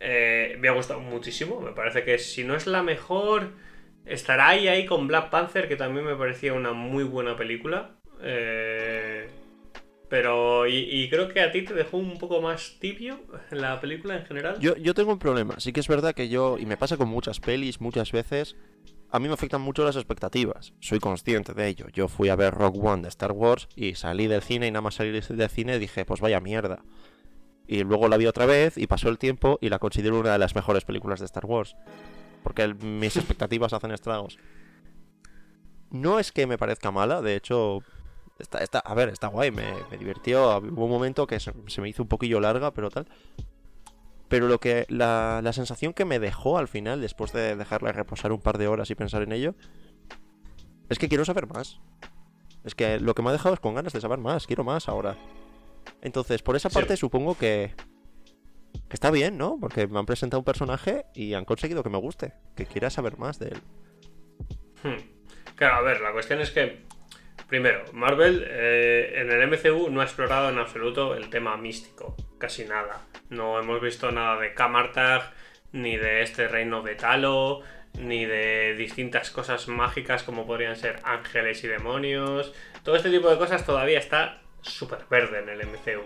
[0.00, 1.60] eh, me ha gustado muchísimo.
[1.60, 3.52] Me parece que si no es la mejor,
[4.04, 7.96] estará ahí, ahí con Black Panther, que también me parecía una muy buena película.
[8.22, 9.13] Eh,
[10.08, 14.26] pero, y, creo que a ti te dejó un poco más tibio la película en
[14.26, 14.58] general.
[14.60, 15.58] Yo, yo tengo un problema.
[15.58, 18.56] Sí que es verdad que yo, y me pasa con muchas pelis muchas veces,
[19.10, 20.74] a mí me afectan mucho las expectativas.
[20.80, 21.86] Soy consciente de ello.
[21.92, 24.82] Yo fui a ver Rock One de Star Wars y salí del cine y nada
[24.82, 26.82] más salir del cine dije, pues vaya mierda.
[27.66, 30.38] Y luego la vi otra vez y pasó el tiempo y la considero una de
[30.38, 31.76] las mejores películas de Star Wars.
[32.42, 34.38] Porque mis expectativas hacen estragos.
[35.90, 37.84] No es que me parezca mala, de hecho,
[38.38, 40.58] Está, está, a ver, está guay, me, me divirtió.
[40.58, 43.06] Hubo un momento que se, me hizo un poquillo larga, pero tal.
[44.28, 44.86] Pero lo que.
[44.88, 48.66] La, la, sensación que me dejó al final, después de dejarla reposar un par de
[48.66, 49.54] horas y pensar en ello.
[50.88, 51.80] Es que quiero saber más.
[52.64, 54.46] Es que lo que me ha dejado es con ganas de saber más.
[54.46, 55.16] Quiero más ahora.
[56.02, 57.74] Entonces, por esa parte supongo que.
[58.88, 59.58] Que está bien, ¿no?
[59.60, 62.34] Porque me han presentado un personaje y han conseguido que me guste.
[62.56, 63.62] Que quiera saber más de él.
[64.82, 65.54] Hmm.
[65.54, 66.84] Claro, a ver, la cuestión es que
[67.48, 72.64] Primero, Marvel eh, en el MCU no ha explorado en absoluto el tema místico, casi
[72.64, 73.06] nada.
[73.28, 75.32] No hemos visto nada de Kamartag,
[75.72, 77.62] ni de este reino de Talo,
[77.98, 82.52] ni de distintas cosas mágicas como podrían ser ángeles y demonios.
[82.82, 86.02] Todo este tipo de cosas todavía está súper verde en el MCU.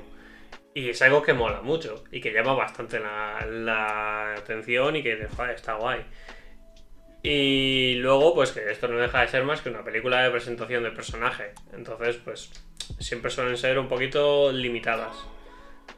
[0.74, 5.74] Y es algo que mola mucho y que llama bastante la, atención y que está
[5.74, 6.04] guay.
[7.22, 10.84] Y luego, pues que esto no deja de ser más que una película de presentación
[10.84, 11.52] del personaje.
[11.72, 12.50] Entonces, pues
[13.00, 15.16] siempre suelen ser un poquito limitadas.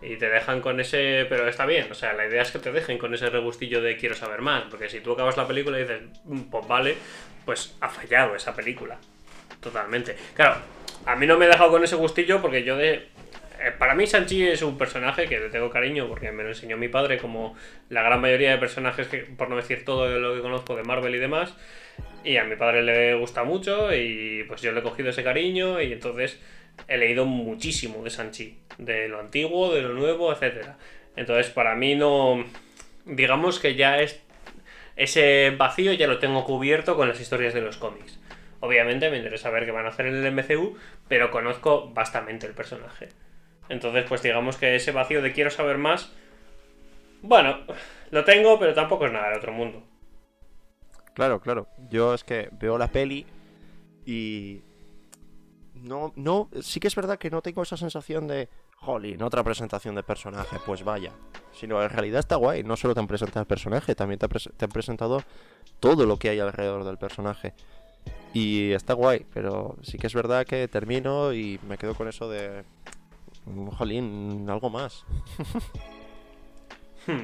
[0.02, 1.26] Y te dejan con ese...
[1.28, 3.96] Pero está bien, o sea, la idea es que te dejen con ese regustillo de
[3.96, 4.64] quiero saber más.
[4.70, 6.96] Porque si tú acabas la película y dices, mm, pues vale,
[7.44, 8.98] pues ha fallado esa película.
[9.60, 10.16] Totalmente.
[10.34, 10.56] Claro,
[11.04, 13.08] a mí no me he dejado con ese gustillo porque yo de
[13.78, 16.88] para mí Sanchi es un personaje que le tengo cariño porque me lo enseñó mi
[16.88, 17.54] padre como
[17.88, 21.14] la gran mayoría de personajes que, por no decir todo lo que conozco de Marvel
[21.14, 21.54] y demás.
[22.24, 25.80] Y a mi padre le gusta mucho y pues yo le he cogido ese cariño
[25.80, 26.40] y entonces
[26.88, 30.68] he leído muchísimo de Sanchi, de lo antiguo, de lo nuevo, etc.
[31.16, 32.44] Entonces para mí no...
[33.04, 34.22] Digamos que ya es...
[34.96, 38.18] Ese vacío ya lo tengo cubierto con las historias de los cómics.
[38.60, 40.76] Obviamente me interesa ver qué van a hacer en el MCU,
[41.08, 43.08] pero conozco bastante el personaje.
[43.70, 46.12] Entonces, pues digamos que ese vacío de quiero saber más,
[47.22, 47.58] bueno,
[48.10, 49.82] lo tengo, pero tampoco es nada de otro mundo.
[51.14, 51.68] Claro, claro.
[51.88, 53.24] Yo es que veo la peli
[54.04, 54.60] y
[55.74, 59.94] no, no, sí que es verdad que no tengo esa sensación de, jolín, otra presentación
[59.94, 61.12] de personaje, pues vaya.
[61.52, 64.64] Sino en realidad está guay, no solo te han presentado el personaje, también te, te
[64.64, 65.22] han presentado
[65.78, 67.54] todo lo que hay alrededor del personaje.
[68.34, 72.28] Y está guay, pero sí que es verdad que termino y me quedo con eso
[72.28, 72.64] de,
[73.76, 75.04] Jolín, algo más.
[77.06, 77.22] Hmm.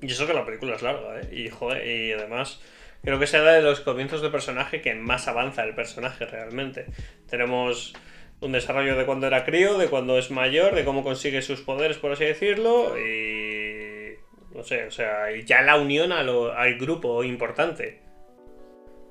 [0.00, 1.28] Y eso que la película es larga, ¿eh?
[1.30, 2.62] Y, joder, y además
[3.02, 6.86] creo que será de los comienzos de personaje que más avanza el personaje realmente.
[7.28, 7.92] Tenemos
[8.40, 11.98] un desarrollo de cuando era crío, de cuando es mayor, de cómo consigue sus poderes,
[11.98, 14.14] por así decirlo, y...
[14.54, 18.00] No sé, o sea, ya la unión al grupo importante.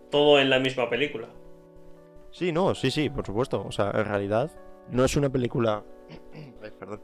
[0.10, 1.28] Todo en la misma película.
[2.32, 3.64] Sí, no, sí, sí, por supuesto.
[3.68, 4.52] O sea, en realidad
[4.90, 5.84] no es una película.
[6.80, 7.02] perdón.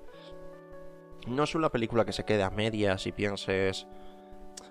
[1.28, 3.88] No es una película que se quede a medias y pienses.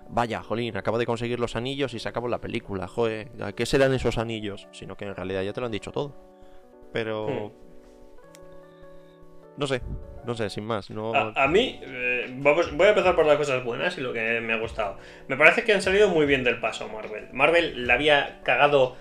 [0.09, 2.87] Vaya, jolín, acabo de conseguir los anillos y se acabó la película.
[2.87, 4.67] Joder, ¿qué serán esos anillos?
[4.71, 6.15] Sino que en realidad ya te lo han dicho todo.
[6.91, 7.27] Pero.
[7.27, 7.51] Hmm.
[9.57, 9.81] No sé,
[10.25, 10.89] no sé, sin más.
[10.89, 11.13] No...
[11.13, 14.53] A, mí, eh, vamos, voy a empezar por las cosas buenas y lo que me
[14.53, 14.97] ha gustado.
[15.27, 17.27] Me parece que han salido muy bien del paso Marvel.
[17.33, 18.95] Marvel la había cagado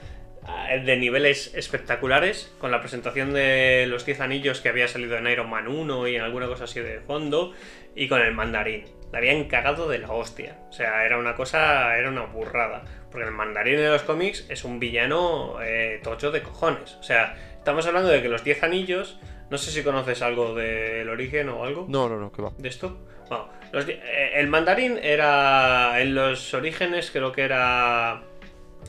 [0.84, 5.49] de niveles espectaculares, con la presentación de los 10 anillos que había salido en Iron
[5.49, 7.53] Man 1 y en alguna cosa así de fondo,
[7.94, 8.84] y con el mandarín.
[9.12, 10.59] La habían cagado de la hostia.
[10.68, 12.84] O sea, era una cosa, era una burrada.
[13.11, 16.96] Porque el mandarín de los cómics es un villano eh, tocho de cojones.
[17.01, 19.18] O sea, estamos hablando de que los 10 anillos,
[19.51, 21.86] no sé si conoces algo del origen o algo.
[21.88, 22.53] No, no, no, que va.
[22.59, 22.99] ¿De esto?
[23.28, 28.22] Bueno, eh, el mandarín era en los orígenes creo que era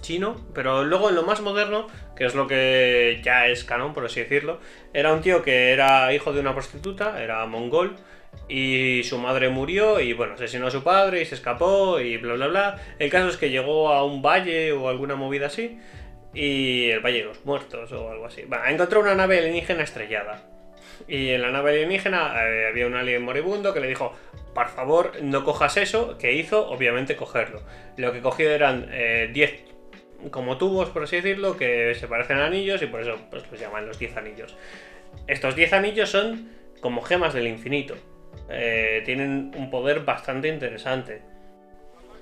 [0.02, 4.06] chino, pero luego en lo más moderno, que es lo que ya es canon, por
[4.06, 4.60] así decirlo,
[4.94, 7.96] era un tío que era hijo de una prostituta, era mongol,
[8.48, 12.34] y su madre murió y bueno, asesinó a su padre y se escapó y bla
[12.34, 12.80] bla bla.
[12.98, 15.80] El caso es que llegó a un valle o alguna movida así
[16.34, 18.46] y el Valle de los Muertos o algo así.
[18.68, 20.44] Encontró una nave alienígena estrellada.
[21.08, 24.14] Y en la nave alienígena eh, había un alien moribundo que le dijo,
[24.54, 27.62] por favor, no cojas eso, que hizo, obviamente, cogerlo.
[27.98, 29.66] Lo que cogió eran 10 eh,
[30.32, 33.60] como tubos, por así decirlo, que se parecen a anillos y por eso pues, los
[33.60, 34.56] llaman los 10 anillos.
[35.28, 36.50] Estos 10 anillos son
[36.82, 37.96] como gemas del infinito.
[38.50, 41.22] Eh, tienen un poder bastante interesante.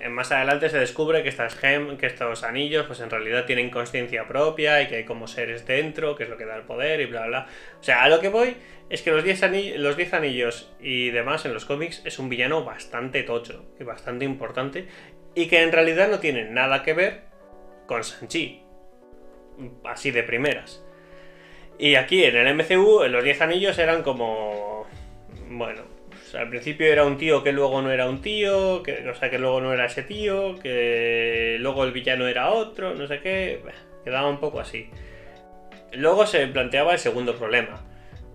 [0.08, 4.28] Más adelante se descubre que, estas gem, que estos anillos pues en realidad tienen conciencia
[4.28, 7.06] propia y que hay como seres dentro, que es lo que da el poder y
[7.06, 7.46] bla bla.
[7.80, 8.56] O sea, a lo que voy
[8.90, 12.28] es que los 10 anillos, los 10 anillos y demás en los cómics es un
[12.28, 14.86] villano bastante tocho y bastante importante
[15.34, 17.27] y que en realidad no tiene nada que ver
[17.88, 18.62] con Sanchi.
[19.84, 20.84] Así de primeras.
[21.80, 24.86] Y aquí en el MCU los 10 anillos eran como...
[25.48, 25.82] Bueno,
[26.34, 29.38] al principio era un tío que luego no era un tío, que, o sea, que
[29.38, 33.62] luego no era ese tío, que luego el villano era otro, no sé qué,
[34.04, 34.90] quedaba un poco así.
[35.92, 37.82] Luego se planteaba el segundo problema.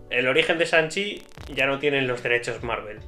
[0.10, 1.22] El origen de Sanchi
[1.54, 2.99] ya no tienen los derechos Marvel.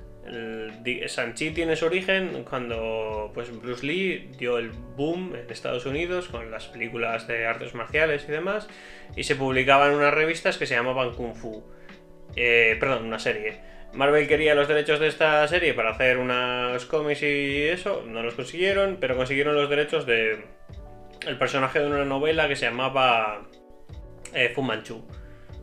[1.07, 6.49] Sanchi tiene su origen cuando pues, Bruce Lee dio el boom en Estados Unidos con
[6.51, 8.67] las películas de artes marciales y demás,
[9.15, 11.63] y se publicaban unas revistas que se llamaban Kung Fu.
[12.35, 13.59] Eh, perdón, una serie.
[13.93, 18.33] Marvel quería los derechos de esta serie para hacer unos cómics y eso, no los
[18.33, 20.43] consiguieron, pero consiguieron los derechos de
[21.25, 23.47] el personaje de una novela que se llamaba
[24.33, 25.07] eh, Fu Manchu.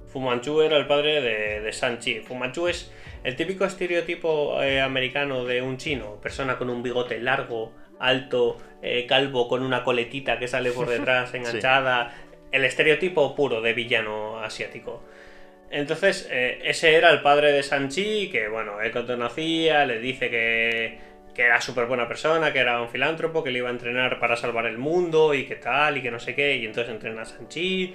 [0.08, 2.20] Fu Manchu era el padre de, de Sanchi.
[2.20, 2.92] Fu Manchu es
[3.24, 9.06] el típico estereotipo eh, americano de un chino, persona con un bigote largo, alto, eh,
[9.06, 12.14] calvo, con una coletita que sale por detrás enganchada.
[12.50, 15.04] El estereotipo puro de villano asiático.
[15.70, 20.28] Entonces, eh, ese era el padre de Sanchi, que bueno, él cuando nacía le dice
[20.28, 20.98] que,
[21.34, 24.36] que era súper buena persona, que era un filántropo, que le iba a entrenar para
[24.36, 27.24] salvar el mundo y que tal, y que no sé qué, y entonces entrena a
[27.24, 27.94] Sanchi.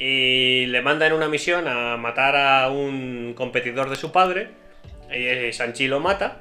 [0.00, 4.48] Y le manda en una misión a matar a un competidor de su padre,
[5.14, 6.40] y Sanchi lo mata,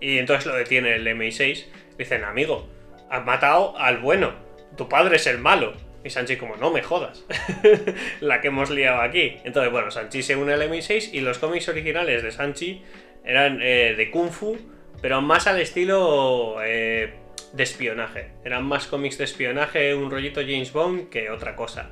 [0.00, 1.66] y entonces lo detiene el MI6.
[1.96, 2.68] Dicen, amigo,
[3.08, 4.32] has matado al bueno,
[4.76, 5.72] tu padre es el malo.
[6.02, 7.24] Y Sanchi como, no me jodas,
[8.20, 9.36] la que hemos liado aquí.
[9.44, 12.82] Entonces, bueno, Sanchi se une al MI6 y los cómics originales de Sanchi
[13.22, 14.58] eran eh, de Kung Fu,
[15.00, 17.12] pero más al estilo eh,
[17.52, 18.30] de espionaje.
[18.44, 21.90] Eran más cómics de espionaje, un rollito James Bond que otra cosa.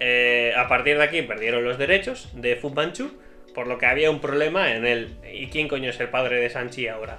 [0.00, 3.20] Eh, a partir de aquí perdieron los derechos de Fu Manchu,
[3.54, 5.16] por lo que había un problema en él.
[5.32, 7.18] ¿Y quién coño es el padre de Sanchi ahora?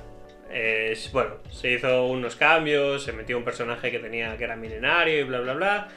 [1.13, 5.23] Bueno, se hizo unos cambios, se metió un personaje que tenía que era milenario y
[5.23, 5.87] bla bla bla.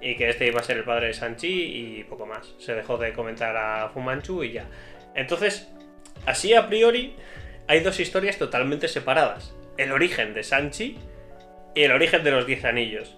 [0.00, 1.48] Y que este iba a ser el padre de Sanchi
[1.98, 2.54] y poco más.
[2.58, 4.66] Se dejó de comentar a Fu Manchu y ya.
[5.14, 5.68] Entonces,
[6.26, 7.14] así a priori,
[7.68, 9.54] hay dos historias totalmente separadas.
[9.76, 10.98] El origen de Sanchi
[11.74, 13.16] y el origen de los Diez Anillos.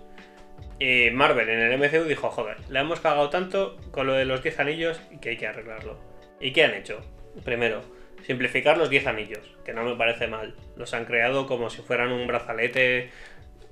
[0.85, 4.43] Y Marvel en el MCU dijo, joder, le hemos cagado tanto con lo de los
[4.43, 5.99] Diez Anillos que hay que arreglarlo.
[6.43, 7.01] ¿Y qué han hecho?
[7.43, 7.81] Primero,
[8.23, 10.55] simplificar los 10 anillos, que no me parece mal.
[10.77, 13.09] Los han creado como si fueran un brazalete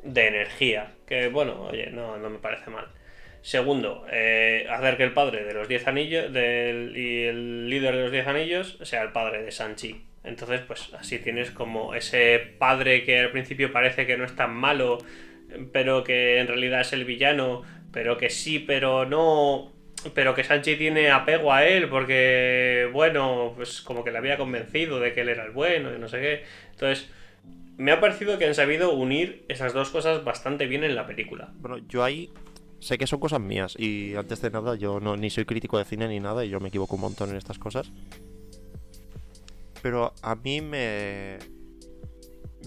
[0.02, 2.86] de energía, que bueno, oye, no, no me parece mal.
[3.42, 8.12] Segundo, eh, hacer que el padre de los 10 anillos y el líder de los
[8.12, 10.06] 10 anillos sea el padre de Sanchi.
[10.24, 14.54] Entonces, pues así tienes como ese padre que al principio parece que no es tan
[14.54, 14.96] malo,
[15.72, 19.72] pero que en realidad es el villano, pero que sí, pero no
[20.14, 24.98] pero que Sanchi tiene apego a él porque, bueno, pues como que le había convencido
[24.98, 26.42] de que él era el bueno y no sé qué.
[26.72, 27.08] Entonces,
[27.76, 31.52] me ha parecido que han sabido unir esas dos cosas bastante bien en la película.
[31.60, 32.30] Bueno, yo ahí
[32.80, 35.84] sé que son cosas mías y antes de nada yo no ni soy crítico de
[35.84, 37.90] cine ni nada y yo me equivoco un montón en estas cosas.
[39.82, 41.38] Pero a mí me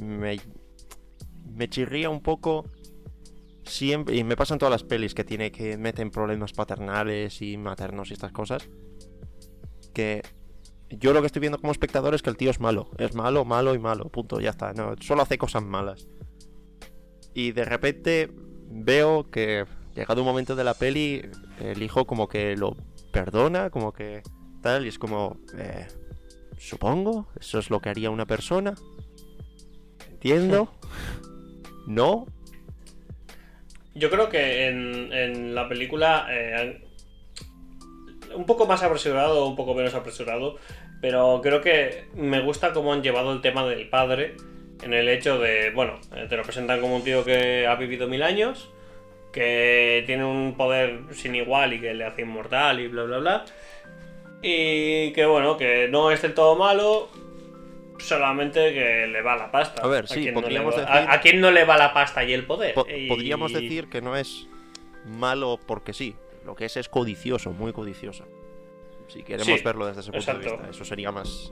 [0.01, 0.39] me
[1.55, 2.65] me chirría un poco
[3.63, 8.11] siempre, y me pasan todas las pelis que tiene que meten problemas paternales y maternos
[8.11, 8.69] y estas cosas,
[9.93, 10.21] que
[10.89, 13.45] yo lo que estoy viendo como espectador es que el tío es malo, es malo,
[13.45, 16.07] malo y malo, punto, ya está, no, solo hace cosas malas.
[17.33, 18.29] Y de repente
[18.69, 21.29] veo que llegado un momento de la peli,
[21.59, 22.75] el hijo como que lo
[23.11, 24.21] perdona, como que
[24.61, 25.87] tal, y es como, eh,
[26.57, 28.75] supongo, eso es lo que haría una persona.
[30.11, 30.69] Entiendo.
[31.87, 32.27] ¿No?
[33.93, 36.83] Yo creo que en, la película eh,
[38.35, 40.57] un poco más apresurado un poco menos apresurado,
[41.01, 44.35] pero creo que me gusta cómo han llevado el tema del padre
[44.83, 48.07] en el hecho de, bueno, eh, te lo presentan como un tío que ha vivido
[48.07, 48.69] mil años,
[49.31, 53.45] que tiene un poder sin igual y que le hace inmortal y bla bla bla.
[54.41, 57.09] Y que bueno, que no es del todo malo,
[57.99, 59.81] solamente que le va la pasta.
[59.81, 61.93] A ver, sí, no le podríamos va- decir- a- a quién no le va la
[61.93, 62.73] pasta y el poder?
[62.73, 64.47] Po- Y- Podríamos decir que no es
[65.05, 66.15] malo porque sí.
[66.45, 68.25] Lo que es es codicioso, muy codicioso.
[69.07, 71.51] Si queremos Sí, verlo desde ese punto de vista, eso sería más,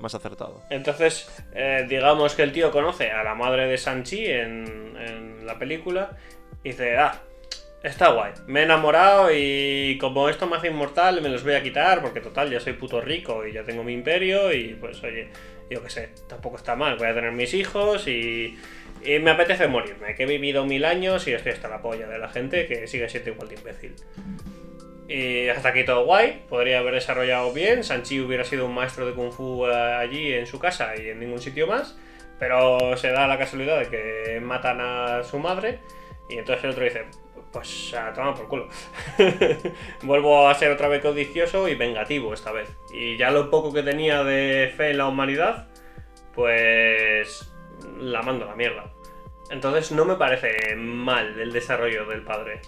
[0.00, 0.62] más acertado.
[0.70, 5.58] Entonces, eh, digamos que el tío conoce a la madre de Sanchi en, en la
[5.58, 6.16] película
[6.64, 7.22] y dice, ah,
[7.82, 11.62] está guay, me he enamorado y como esto me hace inmortal me los voy a
[11.62, 15.28] quitar porque total, ya soy puto rico y ya tengo mi imperio y pues oye,
[15.70, 18.58] yo qué sé, tampoco está mal, voy a tener mis hijos y,
[19.04, 22.18] y me apetece morirme, que he vivido mil años y estoy hasta la polla de
[22.18, 23.94] la gente que sigue siendo igual de imbécil.
[25.08, 29.12] Y hasta aquí todo guay, podría haber desarrollado bien, Sanchi hubiera sido un maestro de
[29.12, 31.96] Kung Fu eh, allí en su casa y en ningún sitio más,
[32.40, 35.78] pero se da la casualidad de que matan a su madre
[36.28, 37.04] y entonces el otro dice,
[37.56, 38.68] pues a tomar por culo.
[40.02, 42.76] Vuelvo a ser otra vez codicioso y vengativo esta vez.
[42.92, 45.68] Y ya lo poco que tenía de fe en la humanidad,
[46.34, 47.50] pues
[47.98, 48.92] la mando a la mierda.
[49.48, 52.60] Entonces no me parece mal el desarrollo del padre.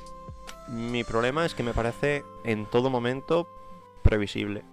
[0.68, 3.46] Mi problema es que me parece en todo momento
[4.02, 4.64] previsible.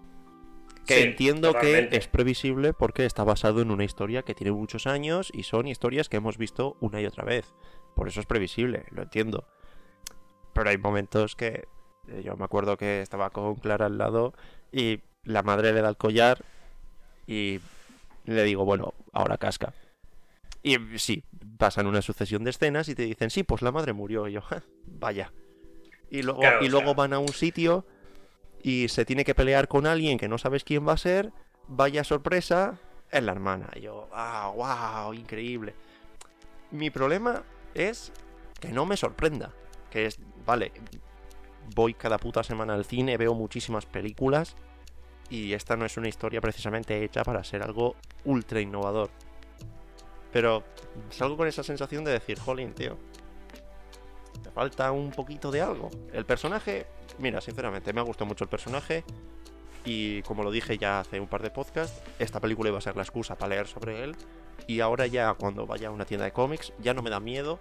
[0.88, 1.89] Que Sí, entiendo totalmente.
[1.89, 5.68] que es previsible porque está basado en una historia que tiene muchos años y son
[5.68, 7.53] historias que hemos visto una y otra vez.
[7.95, 9.45] Por eso es previsible, lo entiendo.
[10.56, 11.68] Pero hay momentos que
[12.08, 14.34] eh, yo me acuerdo que estaba con Clara al lado
[14.72, 16.43] y la madre le da el collar
[17.28, 17.60] y
[18.24, 19.74] le digo, bueno, ahora casca.
[20.64, 21.24] Y sí,
[21.58, 24.28] pasan una sucesión de escenas y te dicen, sí, pues la madre murió.
[24.28, 25.34] Y yo, "Ja, vaya.
[26.10, 27.86] Y luego, Claro, y luego van a un sitio
[28.64, 31.32] y se tiene que pelear con alguien que no sabes quién va a ser.
[31.68, 32.80] Vaya sorpresa,
[33.12, 33.70] es la hermana.
[33.76, 35.76] Y yo, ah, wow, increíble.
[36.72, 37.43] Mi problema
[37.74, 38.14] es
[38.62, 39.51] que no me sorprenda.
[39.91, 40.72] Que es, vale,
[41.74, 44.56] voy cada puta semana al cine, veo muchísimas películas
[45.30, 49.10] y esta no es una historia precisamente hecha para ser algo ultra innovador.
[50.32, 50.64] Pero
[51.10, 52.98] salgo con esa sensación de decir, jolín, tío,
[54.43, 55.89] te falta un poquito de algo.
[56.12, 56.86] El personaje,
[57.20, 59.04] mira, sinceramente, me ha gustado mucho el personaje.
[59.86, 62.96] Y como lo dije ya hace un par de podcasts, esta película iba a ser
[62.96, 64.16] la excusa para leer sobre él.
[64.68, 67.60] Y ahora ya cuando vaya a una tienda de cómics, ya no me da miedo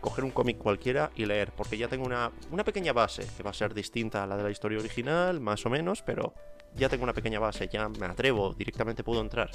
[0.00, 3.50] coger un cómic cualquiera y leer, porque ya tengo una, una pequeña base que va
[3.50, 6.34] a ser distinta a la de la historia original, más o menos, pero
[6.74, 9.50] ya tengo una pequeña base, ya me atrevo, directamente puedo entrar.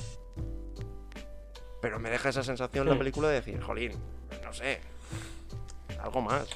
[1.81, 3.93] Pero me deja esa sensación la película de decir, jolín,
[4.43, 4.79] no sé,
[5.99, 6.47] algo más.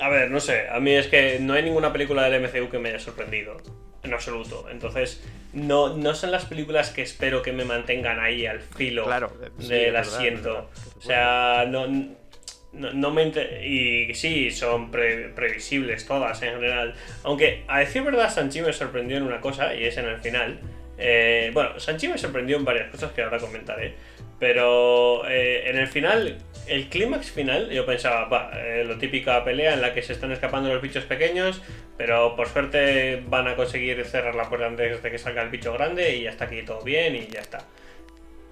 [0.00, 2.78] A ver, no sé, a mí es que no hay ninguna película del MCU que
[2.78, 3.56] me haya sorprendido,
[4.02, 4.66] en absoluto.
[4.70, 5.22] Entonces,
[5.52, 9.68] no, no son las películas que espero que me mantengan ahí al filo Claro, sí,
[9.68, 10.52] del verdad, asiento.
[10.52, 10.64] verdad.
[10.98, 13.22] O sea, no, no, no me...
[13.22, 16.94] inter- Y sí, son pre- previsibles todas en general.
[17.22, 20.58] Aunque, a decir verdad, Sanchi me sorprendió en una cosa, y es en el final.
[20.98, 23.94] Eh, bueno, Sanchi me sorprendió en varias cosas que ahora comentaré.
[24.40, 26.36] Pero eh, en el final,
[26.68, 30.32] el clímax final, yo pensaba, va, eh, lo típica pelea en la que se están
[30.32, 31.62] escapando los bichos pequeños,
[31.96, 35.72] pero por suerte van a conseguir cerrar la puerta antes de que salga el bicho
[35.72, 37.58] grande y ya está aquí todo bien y ya está.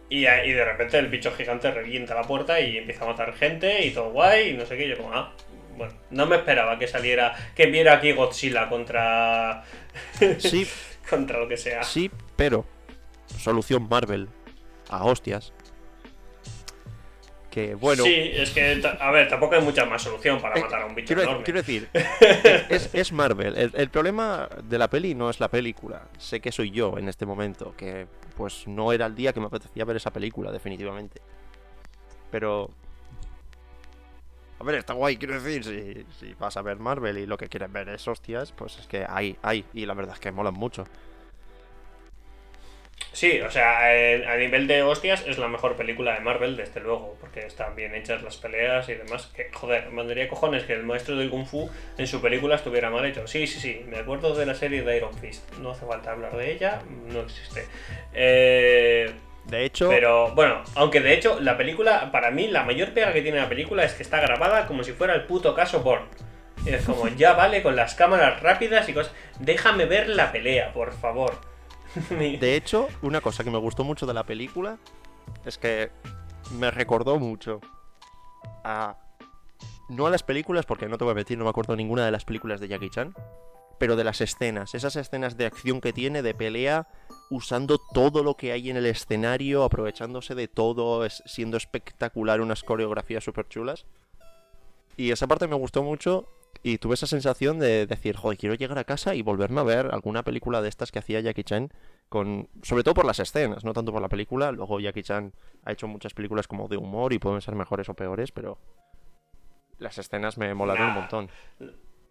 [0.08, 3.84] Y, y de repente el bicho gigante revienta la puerta y empieza a matar gente
[3.86, 4.88] y todo guay y no sé qué.
[4.88, 5.32] Yo como, ah,
[5.76, 9.64] bueno, no me esperaba que saliera, que viera aquí Godzilla contra,
[10.38, 10.66] Sí,
[11.08, 11.82] contra lo que sea.
[11.82, 12.66] sí, pero
[13.38, 14.28] solución Marvel
[14.90, 15.52] a hostias.
[17.53, 20.80] Que bueno, Sí, es que, a ver, tampoco hay mucha más solución para Eh, matar
[20.82, 21.44] a un bicho quiero, enorme.
[21.44, 21.86] quiero decir,
[22.70, 23.55] es, es Marvel.
[23.59, 26.09] El, el problema de la peli no es la película.
[26.16, 28.07] Sé que soy yo en este momento, que
[28.38, 31.20] pues no era el día que me apetecía ver esa película, definitivamente.
[32.30, 32.70] Pero...
[34.59, 37.48] A ver, está guay, quiero decir, si, si vas a ver Marvel y lo que
[37.50, 40.55] quieres ver es hostias, pues es que hay, hay, y la verdad es que molan
[40.55, 40.84] mucho.
[43.12, 43.88] Sí, o sea,
[44.32, 47.94] a nivel de hostias es la mejor película de Marvel, desde luego, porque están bien
[47.94, 49.26] hechas las peleas y demás.
[49.36, 53.05] Que, joder, mandaría cojones que el maestro del Kung Fu en su película estuviera mal
[53.05, 53.26] hecho.
[53.26, 55.53] Sí, sí, sí, me acuerdo de la serie de Iron Fist.
[55.59, 57.66] No hace falta hablar de ella, no existe.
[58.14, 59.11] Eh,
[59.44, 63.22] De hecho, Pero bueno, aunque de hecho la película, para mí la mayor pega que
[63.22, 66.07] tiene la película es que está grabada como si fuera el puto caso Bourne.
[66.64, 69.12] Y Es como, ya vale, con las cámaras rápidas y cosas.
[69.40, 71.34] Déjame ver la pelea, por favor.
[72.11, 74.78] De hecho, una cosa que me gustó mucho de la película
[75.45, 75.90] es que
[76.59, 77.61] me recordó mucho
[78.64, 78.97] a
[79.88, 82.11] no a las películas porque no te voy a mentir, no me acuerdo ninguna de
[82.11, 83.14] las películas de Jackie Chan,
[83.78, 86.88] pero de las escenas, esas escenas de acción que tiene de pelea
[87.30, 93.24] usando todo lo que hay en el escenario, aprovechándose de todo, siendo espectacular, unas coreografías
[93.24, 93.86] súper chulas.
[94.97, 96.28] Y esa parte me gustó mucho
[96.62, 99.88] y tuve esa sensación de decir, joder, quiero llegar a casa y volverme a ver
[99.92, 101.72] alguna película de estas que hacía Jackie Chan,
[102.09, 104.53] con, sobre todo por las escenas, no tanto por la película.
[104.53, 105.32] Luego Jackie Chan
[105.64, 108.59] ha hecho muchas películas como de humor y pueden ser mejores o peores, pero
[109.78, 111.30] las escenas me molaron un montón.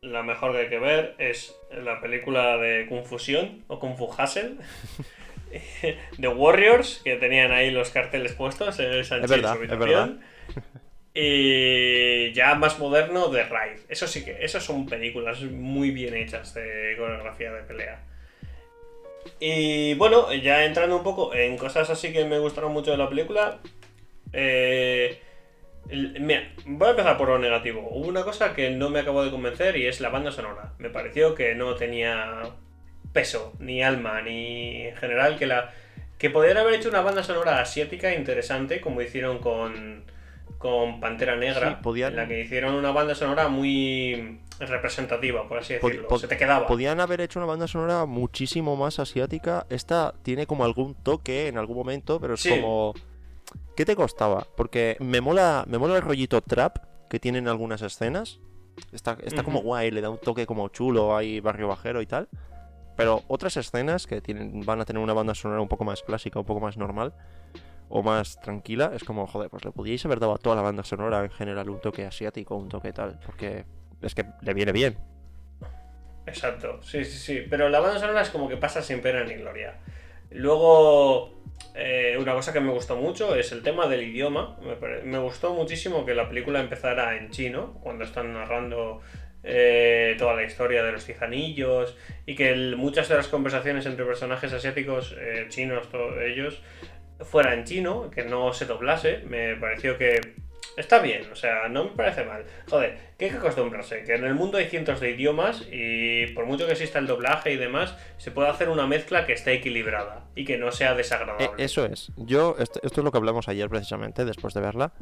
[0.02, 4.58] La mejor que hay que ver es la película de Confusión o Kung Fu Hustle.
[6.20, 10.22] The Warriors, que tenían ahí los carteles puestos en Sánchez verdad, su es habitación.
[11.14, 13.82] Y ya más moderno, The Ride.
[13.90, 18.04] Eso sí que, esas son películas muy bien hechas de coreografía de pelea.
[19.40, 23.10] Y bueno, ya entrando un poco en cosas así que me gustaron mucho de la
[23.10, 23.60] película.
[24.34, 25.20] eh,
[26.66, 27.88] voy a empezar por lo negativo.
[27.92, 30.74] Hubo una cosa que no me acabó de convencer y es la banda sonora.
[30.80, 32.44] Me pareció que no tenía
[33.14, 35.74] peso, ni alma, ni en general que la
[36.18, 40.04] que podrían haber hecho una banda sonora asiática interesante como hicieron con
[40.62, 45.58] con Pantera Negra, Sí, podían- en la que hicieron una banda sonora muy representativa, por
[45.60, 46.08] así decirlo.
[46.08, 46.68] pod- Se te quedaba.
[46.68, 49.66] Podían haber hecho una banda sonora muchísimo más asiática.
[49.70, 52.50] Esta tiene como algún toque en algún momento, pero es Sí.
[52.52, 52.94] como.
[53.76, 54.46] ¿Qué te costaba?
[54.56, 56.78] Porque me mola, me mola el rollito trap
[57.10, 58.40] que tienen algunas escenas.
[58.94, 62.30] Está, está como guay, le da un toque como chulo, hay barrio bajero y tal.
[62.96, 66.40] Pero otras escenas que tienen, van a tener una banda sonora un poco más clásica,
[66.40, 67.14] un poco más normal
[67.92, 70.84] o más tranquila, es como, joder, pues le podíais haber dado a toda la banda
[70.84, 73.66] sonora en general un toque asiático, un toque tal, porque
[74.02, 74.98] es que le viene bien.
[76.26, 77.48] Exacto, sí, sí, sí.
[77.50, 79.76] Pero la banda sonora es como que pasa sin pena ni gloria.
[80.32, 81.42] Luego,
[81.76, 84.58] eh, una cosa que me gustó mucho es el tema del idioma.
[85.04, 89.02] Me, gustó muchísimo que la película empezara en chino, cuando están narrando
[89.44, 94.54] eh, toda la historia de los tizanillos, y que muchas de las conversaciones entre personajes
[94.54, 96.62] asiáticos, eh, chinos, todos ellos,
[97.24, 99.20] fuera en chino, que no se doblase.
[99.28, 100.20] Me pareció que
[100.78, 102.46] Está bien, o sea, no me parece mal.
[102.70, 106.46] Joder, que hay que acostumbrarse, que en el mundo hay cientos de idiomas y por
[106.46, 110.28] mucho que exista el doblaje y demás, se puede hacer una mezcla que esté equilibrada
[110.34, 111.50] y que no sea Eh, desagradable.
[111.58, 112.14] eso es.
[112.16, 114.94] Yo, esto es lo que hablamos ayer precisamente, después de verla.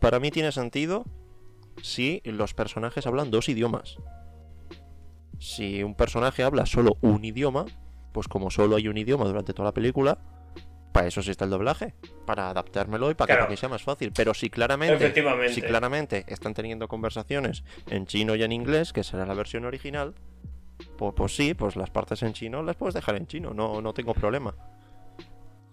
[0.00, 1.04] Para mí tiene sentido
[1.82, 3.96] si los personajes hablan dos idiomas.
[5.40, 7.64] Si un personaje habla solo un idioma,
[8.12, 10.18] pues como solo hay un idioma durante toda la película,
[10.92, 11.94] para eso sí está el doblaje,
[12.26, 13.44] para adaptármelo y para, que, Claro.
[13.46, 14.12] para que sea más fácil.
[14.14, 15.12] Pero si claramente,
[15.52, 20.14] si claramente están teniendo conversaciones en chino y en inglés, que será la versión original,
[20.96, 23.92] pues, pues sí, pues las partes en chino las puedes dejar en chino, no, no
[23.94, 24.54] tengo problema.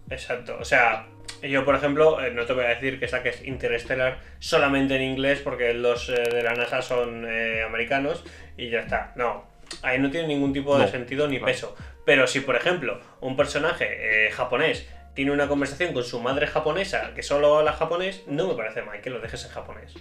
[0.08, 1.06] Exacto, o sea,
[1.42, 5.40] yo por ejemplo, eh, no te voy a decir que saques Interstellar solamente en inglés
[5.42, 8.22] porque los eh, de la NASA son eh, americanos
[8.56, 9.12] y ya está.
[9.16, 9.44] No,
[9.82, 11.52] ahí no tiene ningún tipo de No, sentido ni claro.
[11.52, 11.76] peso.
[12.04, 17.14] Pero si por ejemplo un personaje eh, japonés tiene una conversación con su madre japonesa
[17.14, 19.94] que solo habla japonés, no me parece mal que lo dejes en japonés.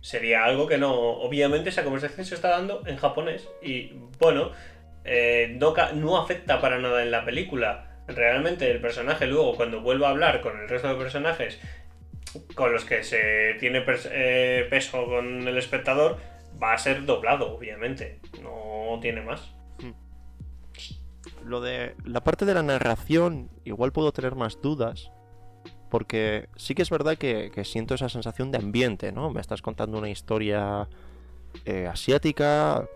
[0.00, 4.52] Sería algo que no, obviamente esa conversación se está dando en japonés y bueno,
[5.04, 8.00] eh, no, no afecta para nada en la película.
[8.08, 11.60] Realmente el personaje luego cuando vuelva a hablar con el resto de personajes
[12.54, 16.18] con los que se tiene eh, peso con el espectador,
[16.60, 18.18] va a ser doblado, obviamente.
[18.42, 19.57] No tiene más.
[21.48, 25.10] Lo de la parte de la narración, igual puedo tener más dudas.
[25.90, 29.30] Porque sí que es verdad que, que siento esa sensación de ambiente, ¿no?
[29.30, 30.86] Me estás contando una historia
[31.64, 32.86] eh, asiática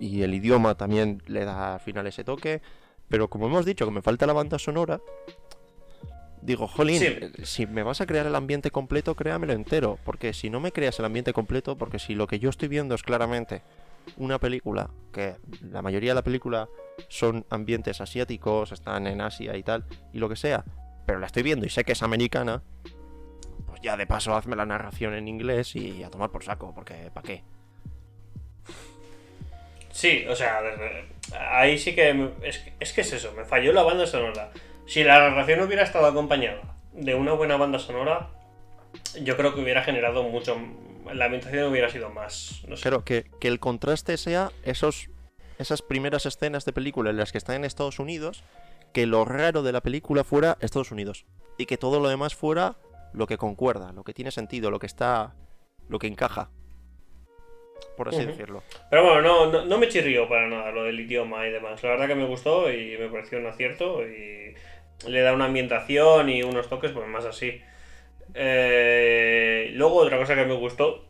[0.00, 2.60] y el idioma también le da al final ese toque.
[3.08, 5.00] Pero como hemos dicho que me falta la banda sonora,
[6.42, 7.44] digo, jolín, Sí.
[7.44, 9.98] si me vas a crear el ambiente completo, créamelo entero.
[10.04, 12.96] Porque si no me creas el ambiente completo, porque si lo que yo estoy viendo
[12.96, 13.62] es claramente
[14.16, 16.68] una película, que la mayoría de la película
[17.08, 20.64] son ambientes asiáticos, están en Asia y tal, y lo que sea,
[21.06, 22.62] pero la estoy viendo y sé que es americana,
[23.66, 27.10] pues ya de paso hazme la narración en inglés y a tomar por saco, porque
[27.12, 27.42] ¿para qué?
[29.90, 30.60] Sí, o sea,
[31.52, 34.50] ahí sí que es, es que es eso, me falló la banda sonora.
[34.86, 36.60] Si la narración hubiera estado acompañada
[36.92, 38.28] de una buena banda sonora,
[39.22, 40.56] yo creo que hubiera generado mucho.
[41.12, 42.62] La ambientación hubiera sido más.
[42.68, 42.82] No sé.
[42.82, 45.10] Claro, que, que el contraste sea esos,
[45.58, 48.44] esas primeras escenas de película en las que están en Estados Unidos,
[48.92, 51.26] que lo raro de la película fuera Estados Unidos
[51.58, 52.76] y que todo lo demás fuera
[53.12, 55.34] lo que concuerda, lo que tiene sentido, lo que está,
[55.88, 56.50] lo que encaja,
[57.96, 58.62] por así decirlo.
[58.90, 61.82] Pero bueno, no, no, no me chirrió para nada lo del idioma y demás.
[61.82, 64.54] La verdad que me gustó y me pareció un acierto y
[65.06, 67.60] le da una ambientación y unos toques pues más así.
[68.34, 71.06] Eh, luego otra cosa que me gustó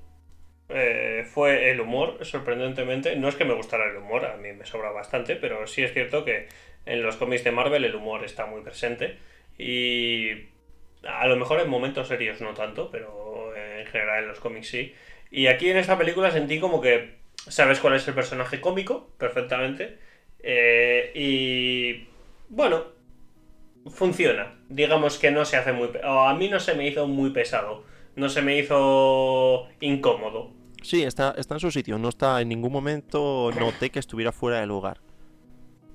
[0.68, 3.16] eh, fue el humor, sorprendentemente.
[3.16, 5.92] No es que me gustara el humor, a mí me sobra bastante, pero sí es
[5.92, 6.48] cierto que
[6.86, 9.18] en los cómics de Marvel el humor está muy presente
[9.58, 10.30] y
[11.06, 14.94] a lo mejor en momentos serios no tanto, pero en general en los cómics sí.
[15.30, 19.98] Y aquí en esta película sentí como que sabes cuál es el personaje cómico perfectamente
[20.46, 22.06] eh, y
[22.50, 22.84] bueno,
[23.90, 24.54] funciona.
[24.68, 25.88] Digamos que no se hace muy...
[26.04, 27.84] o a mí no se me hizo muy pesado,
[28.16, 30.52] no se me hizo incómodo.
[30.82, 34.60] Sí, está, está en su sitio, no está en ningún momento noté que estuviera fuera
[34.60, 35.00] de lugar.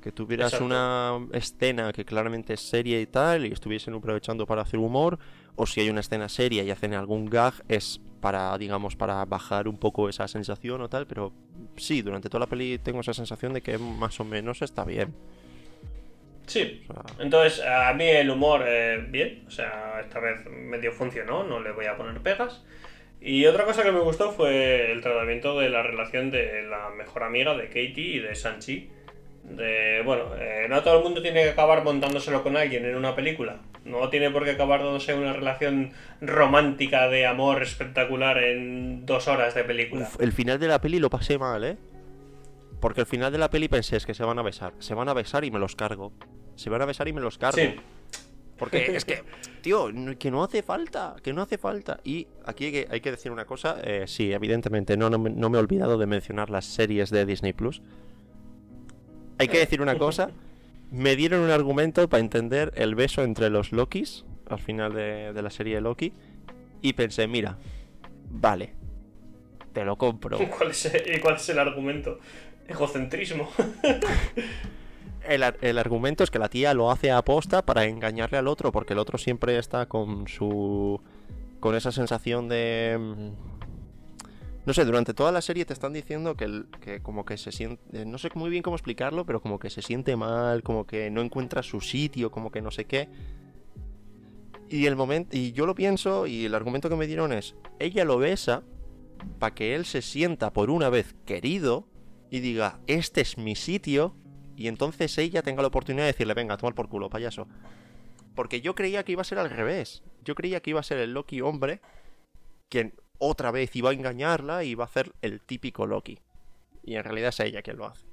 [0.02, 0.66] Que tuvieras Exacto.
[0.66, 5.20] una escena que claramente es seria y tal, y estuviesen aprovechando para hacer humor,
[5.56, 9.68] o si hay una escena seria y hacen algún gag, es para, digamos, para bajar
[9.68, 11.34] un poco esa sensación o tal, pero
[11.76, 15.14] sí, durante toda la peli tengo esa sensación de que más o menos está bien.
[16.50, 20.92] Sí, O sea, Entonces, a mí el humor, eh, bien, o sea, esta vez medio
[20.92, 22.64] funcionó, no le voy a poner pegas.
[23.22, 27.24] Y otra cosa que me gustó fue el tratamiento de la relación de la mejor
[27.24, 28.90] amiga de Katie y de Sanchi.
[29.44, 33.16] De, bueno, eh, no todo el mundo tiene que acabar montándoselo con alguien en una
[33.16, 33.58] película.
[33.86, 35.92] No tiene por qué acabar dándose una relación
[36.22, 40.04] romántica de amor espectacular en dos horas de película.
[40.04, 41.78] uf, el final de la peli lo pasé mal, ¿eh?
[42.80, 44.74] Porque al final de la peli pensé, es que se van a besar.
[44.80, 46.14] Se van a besar y me los cargo.
[46.60, 47.58] Se van a besar y me los cargo.
[47.58, 47.76] Sí,
[48.58, 49.24] Porque es que,
[49.62, 49.88] tío,
[50.20, 52.02] que no hace falta, que no hace falta.
[52.04, 55.30] Y aquí hay que, hay que decir una cosa, eh, sí, evidentemente, no, no, me-
[55.30, 57.82] no me he olvidado de mencionar las series de Disney Plus.
[59.38, 60.32] Hay que decir una cosa,
[60.92, 65.42] me dieron un argumento para entender el beso entre los Lokis al final de, de
[65.42, 66.12] la serie de Loki.
[66.82, 67.58] Y pensé, mira,
[68.30, 68.74] vale,
[69.72, 70.38] te lo compro.
[70.58, 72.20] ¿Cuál es, ¿Y cuál es el argumento?
[72.68, 73.50] Egocentrismo.
[75.28, 78.72] El, el argumento es que la tía lo hace a aposta para engañarle al otro,
[78.72, 81.02] porque el otro siempre está con su.
[81.60, 82.98] con esa sensación de.
[83.00, 83.30] mm,
[84.66, 87.52] No sé, durante toda la serie te están diciendo que, el- que como que se
[87.52, 88.06] siente.
[88.06, 91.22] No sé muy bien cómo explicarlo, pero como que se siente mal, como que no
[91.22, 93.10] encuentra su sitio, como que no sé qué.
[94.70, 95.36] Y el momento.
[95.36, 97.56] Y yo lo pienso, y el argumento que me dieron es.
[97.80, 98.64] Ella lo besa
[99.40, 101.88] para que él se sienta por una vez querido
[102.30, 104.16] y diga, este es mi sitio,
[104.60, 107.48] y entonces ella tenga la oportunidad de decirle, venga, toma por culo, payaso.
[108.36, 110.04] Porque yo creía que iba a ser al revés.
[110.26, 111.80] Yo creía que iba a ser el Loki hombre
[112.68, 116.20] quien otra vez iba a engañarla y iba a hacer el típico Loki.
[116.84, 118.06] Y en realidad es ella quien lo hace.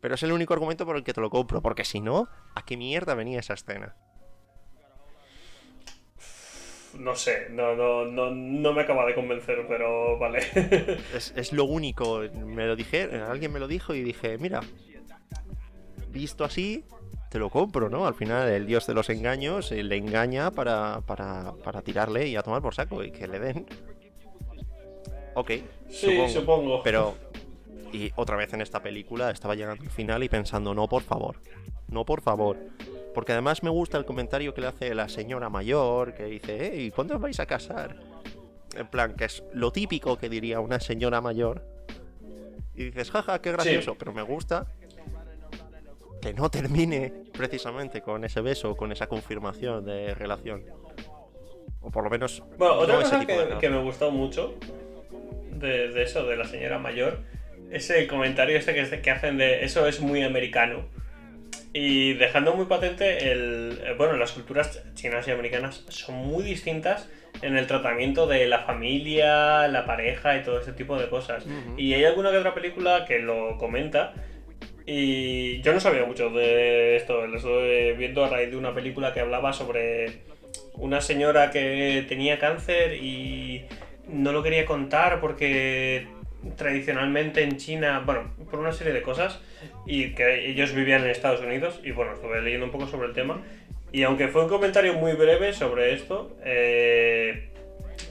[0.00, 2.64] Pero es el único argumento por el que te lo compro, porque si no, ¿a
[2.64, 3.94] qué mierda venía esa escena?
[6.94, 10.38] No sé, no, no, no, no me acaba de convencer, pero vale.
[11.14, 12.22] Es, es lo único.
[12.32, 14.62] Me lo dije, alguien me lo dijo y dije, mira,
[16.10, 16.84] visto así,
[17.30, 18.06] te lo compro, ¿no?
[18.06, 22.36] Al final el dios de los engaños eh, le engaña para, para, para tirarle y
[22.36, 23.66] a tomar por saco y que le den.
[25.34, 25.52] Ok,
[25.88, 26.82] Sí, supongo.
[26.82, 27.14] Pero,
[27.92, 31.36] y otra vez en esta película estaba llegando al final y pensando, no, por favor,
[31.88, 32.58] no, por favor.
[33.14, 36.92] Porque además me gusta el comentario que le hace la señora mayor, que dice, hey,
[36.94, 37.96] ¿cuándo os vais a casar?
[38.76, 41.64] En plan, que es lo típico que diría una señora mayor.
[42.74, 44.66] Y dices, jaja, qué gracioso, pero me gusta
[46.20, 50.64] que no termine precisamente con ese beso, con esa confirmación de relación.
[51.80, 52.42] O por lo menos...
[52.58, 54.54] Bueno, otra no cosa que, me gustó mucho
[55.52, 57.20] de, de eso, de la señora mayor,
[57.70, 60.84] es el comentario este que, que hacen de eso es muy americano.
[61.72, 63.80] Y dejando muy patente el.
[63.84, 67.08] eh, Bueno, las culturas chinas y americanas son muy distintas
[67.42, 71.46] en el tratamiento de la familia, la pareja y todo ese tipo de cosas.
[71.76, 74.14] Y hay alguna que otra película que lo comenta.
[74.92, 79.14] Y yo no sabía mucho de esto, lo estoy viendo a raíz de una película
[79.14, 80.22] que hablaba sobre
[80.74, 83.66] una señora que tenía cáncer y
[84.08, 86.08] no lo quería contar porque
[86.56, 89.40] tradicionalmente en China, bueno, por una serie de cosas,
[89.86, 93.14] y que ellos vivían en Estados Unidos, y bueno, estuve leyendo un poco sobre el
[93.14, 93.40] tema,
[93.92, 97.50] y aunque fue un comentario muy breve sobre esto, eh,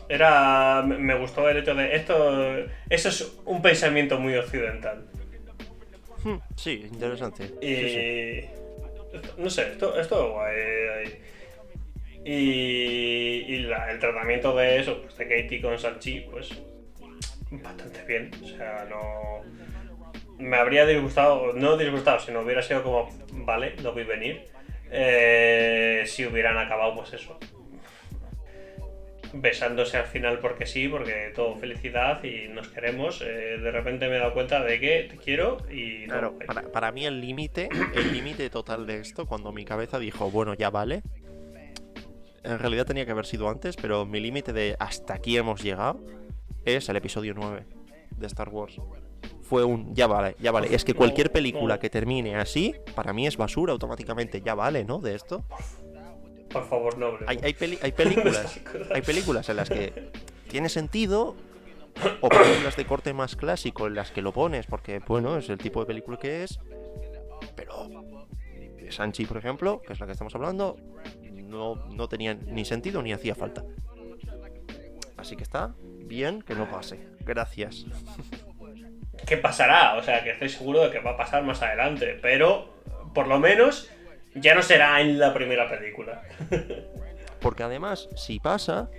[0.07, 2.55] era me- gustó el hecho de esto,
[2.89, 5.03] eso es un pensamiento muy occidental.
[6.23, 7.43] Hmm, Sí, interesante.
[7.61, 7.75] Y.
[7.75, 8.49] Sí, sí.
[9.13, 10.55] esto- No sé, esto, esto es guay.
[10.57, 11.21] eh,
[12.25, 16.49] Y, y la- el tratamiento de eso, pues de Katie con Sanchi, pues
[17.49, 18.29] bastante bien.
[18.43, 19.41] O sea, no.
[20.37, 24.45] Me habría disgustado, no disgustado, sino hubiera sido como, vale, lo vi venir.
[24.91, 27.37] eh, si hubieran acabado, pues eso.
[29.33, 33.21] Besándose al final porque sí, porque todo felicidad y nos queremos.
[33.21, 36.13] eh, de repente me he dado cuenta de que te quiero y no.
[36.13, 40.31] Claro, para, para mí el límite, el límite total de esto, cuando mi cabeza dijo,
[40.31, 41.03] bueno, ya vale.
[42.43, 45.99] En realidad tenía que haber sido antes, pero mi límite de hasta aquí hemos llegado
[46.65, 47.65] es el episodio 9
[48.17, 48.77] de Star Wars.
[49.41, 50.73] Fue un ya vale, ya vale.
[50.73, 54.99] Es que cualquier película que termine así, para mí es basura automáticamente, ya vale, ¿no?
[54.99, 55.43] De esto.
[56.51, 57.17] Por favor, no.
[57.27, 58.59] Hay, hay, peli- hay películas,
[58.93, 60.11] hay películas en las que
[60.49, 61.35] tiene sentido,
[62.21, 65.57] o películas de corte más clásico en las que lo pones, porque bueno, es el
[65.57, 66.59] tipo de película que es.
[67.55, 67.87] Pero
[68.89, 70.75] Sanchi, por ejemplo, que es la que estamos hablando,
[71.35, 73.63] no, no tenía ni sentido ni hacía falta.
[75.17, 76.99] Así que está bien que no pase.
[77.19, 77.85] Gracias.
[79.27, 79.95] ¿Qué pasará?
[79.97, 82.73] O sea, que estoy seguro de que va a pasar más adelante, pero
[83.13, 83.89] por lo menos
[84.39, 86.23] ya no será en la primera película.
[87.41, 88.89] Porque además, si pasa,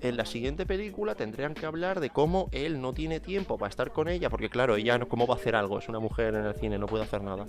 [0.00, 3.92] en la siguiente película tendrían que hablar de cómo él no tiene tiempo para estar
[3.92, 6.46] con ella, porque claro, ella no, cómo va a hacer algo, es una mujer en
[6.46, 7.46] el cine, no puede hacer nada,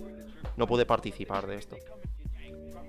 [0.58, 1.78] no puede participar de esto.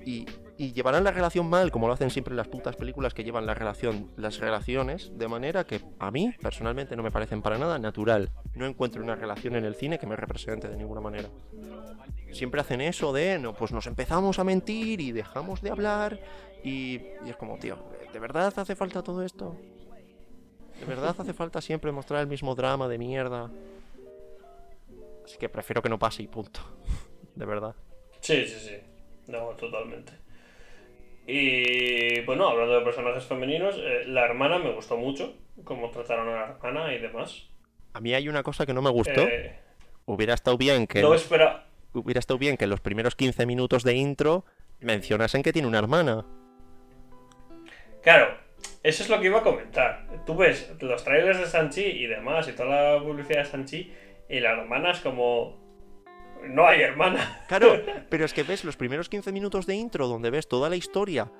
[0.05, 0.27] Y,
[0.59, 4.13] llevarán la relación mal, como lo hacen siempre las putas películas que llevan la relación,
[4.17, 8.31] las relaciones, de manera que a mí, personalmente, no me parecen para nada natural.
[8.55, 11.31] No encuentro una relación en el cine que me represente de ninguna manera.
[12.31, 16.21] Siempre hacen eso de, no, pues nos empezamos a mentir y dejamos de hablar
[16.63, 17.77] y, y es como, tío,
[18.13, 19.57] ¿de verdad hace falta todo esto?
[20.79, 23.51] ¿De verdad hace falta siempre mostrar el mismo drama de mierda?
[25.25, 26.61] Así que prefiero que no pase y punto.
[27.35, 27.75] De verdad.
[28.21, 28.92] Sí, sí, sí.
[29.33, 30.13] No, totalmente.
[31.27, 35.35] Y bueno, hablando de personajes femeninos, eh, la hermana me gustó mucho,
[35.65, 37.49] cómo trataron a la hermana y demás.
[37.95, 39.23] A mí hay una cosa que no me gustó.
[39.23, 39.59] Eh,
[40.05, 41.01] Hubiera estado bien que...
[41.01, 41.67] no espera.
[41.95, 44.45] Hubiera estado bien que en los primeros 15 minutos de intro
[44.81, 46.27] mencionasen que tiene una hermana.
[48.03, 48.37] Claro,
[48.83, 50.07] eso es lo que iba a comentar.
[50.27, 53.93] Tú ves los trailers de Sanchi y demás, y toda la publicidad de Sanchi,
[54.29, 55.62] y la hermana es como.
[56.49, 57.41] No hay hermana.
[57.49, 60.77] Claro, pero es que ves los primeros 15 minutos de intro donde ves toda la
[60.77, 61.31] historia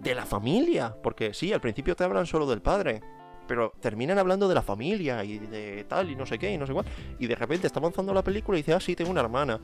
[0.00, 0.94] de la familia.
[1.02, 3.00] Porque sí, al principio te hablan solo del padre.
[3.46, 6.66] Pero terminan hablando de la familia y de tal y no sé qué y no
[6.66, 6.86] sé cuál.
[7.20, 9.60] Y de repente está avanzando la película y dice, ah, sí, tengo una hermana.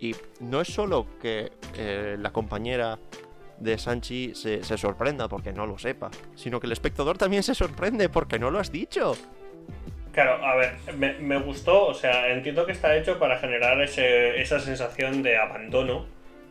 [0.00, 2.98] Y no es solo que eh, la compañera
[3.58, 7.54] de Sanchi se, se sorprenda porque no lo sepa, sino que el espectador también se
[7.54, 9.14] sorprende porque no lo has dicho.
[10.14, 14.40] Claro, a ver, me, me gustó, o sea, entiendo que está hecho para generar ese-
[14.40, 16.06] esa sensación de abandono,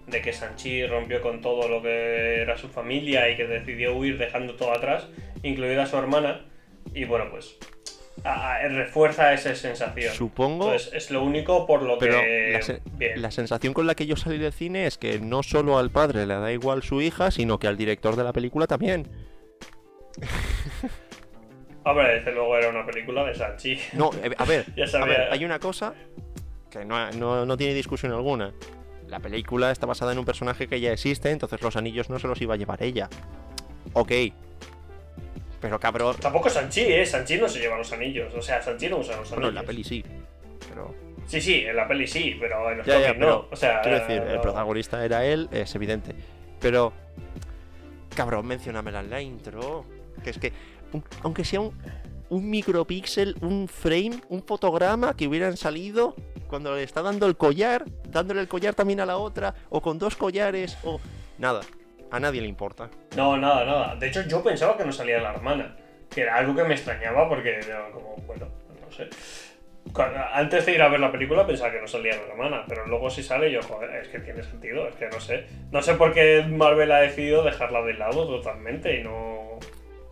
[0.08, 4.18] de que Sanchi rompió con todo lo que era su familia y que decidió huir
[4.18, 5.08] dejando todo atrás,
[5.44, 6.46] incluida su hermana,
[6.94, 7.56] y bueno, pues
[8.26, 10.14] a- a- refuerza esa sensación.
[10.14, 12.50] Supongo Entonces, es lo único por lo Pero que...
[12.52, 13.22] la, se- bien.
[13.22, 16.26] la sensación con la que yo salí del cine es que no solo al padre
[16.26, 19.08] le da igual su hija, sino que al director de la película también.
[21.86, 23.78] Hombre, desde luego era una película de Sanchi.
[23.94, 25.94] No, eh, a ver, Ya a ver, hay una cosa
[26.70, 28.54] que no, no- no tiene discusión alguna.
[29.08, 32.28] La película está basada en un personaje que ya existe, entonces los anillos no se
[32.28, 33.10] los iba a llevar ella.
[33.94, 34.12] Ok.
[35.62, 36.16] Pero cabrón.
[36.20, 37.06] Tampoco Sanchi, ¿eh?
[37.06, 38.34] Sanchi no se lleva los anillos.
[38.34, 39.36] O sea, Sanchi no usa los anillos.
[39.36, 40.04] Bueno, en la peli sí.
[40.68, 40.96] Pero.
[41.28, 43.48] Sí, sí, en la peli sí, pero en los Ya, ya, pero no.
[43.52, 46.16] O sea, Quiero decir, el protagonista era él, es evidente.
[46.60, 46.92] Pero.
[48.16, 49.86] Cabrón, menciónamela en la intro.
[50.24, 50.52] Que es que.
[50.94, 51.74] Un- aunque sea un,
[52.50, 56.16] micropíxel, un frame, un fotograma que hubieran salido
[56.48, 59.98] cuando le está dando el collar, dándole el collar también a la otra, o con
[60.00, 61.00] dos collares, o.
[61.38, 61.62] Nada.
[62.12, 62.90] A nadie le importa.
[63.16, 63.96] No, nada, nada.
[63.96, 65.76] De hecho, yo pensaba que no salía la hermana.
[66.10, 68.48] Que era algo que me extrañaba porque era como, bueno,
[68.86, 69.10] no sé.
[70.34, 73.10] Antes de ir a ver la película pensaba que no salía la hermana, pero luego
[73.10, 75.46] si sale yo, joder, es que tiene sentido, es que no sé.
[75.72, 79.43] No sé por qué Marvel ha decidido dejarla de lado totalmente y no...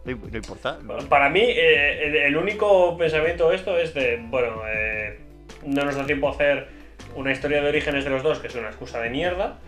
[0.03, 0.79] No, importa.
[1.09, 5.19] Para mí, eh, el, el único pensamiento de esto es de, bueno, eh,
[5.65, 6.67] no nos da tiempo a hacer
[7.15, 9.59] una historia de orígenes de los dos, que es una excusa de mierda,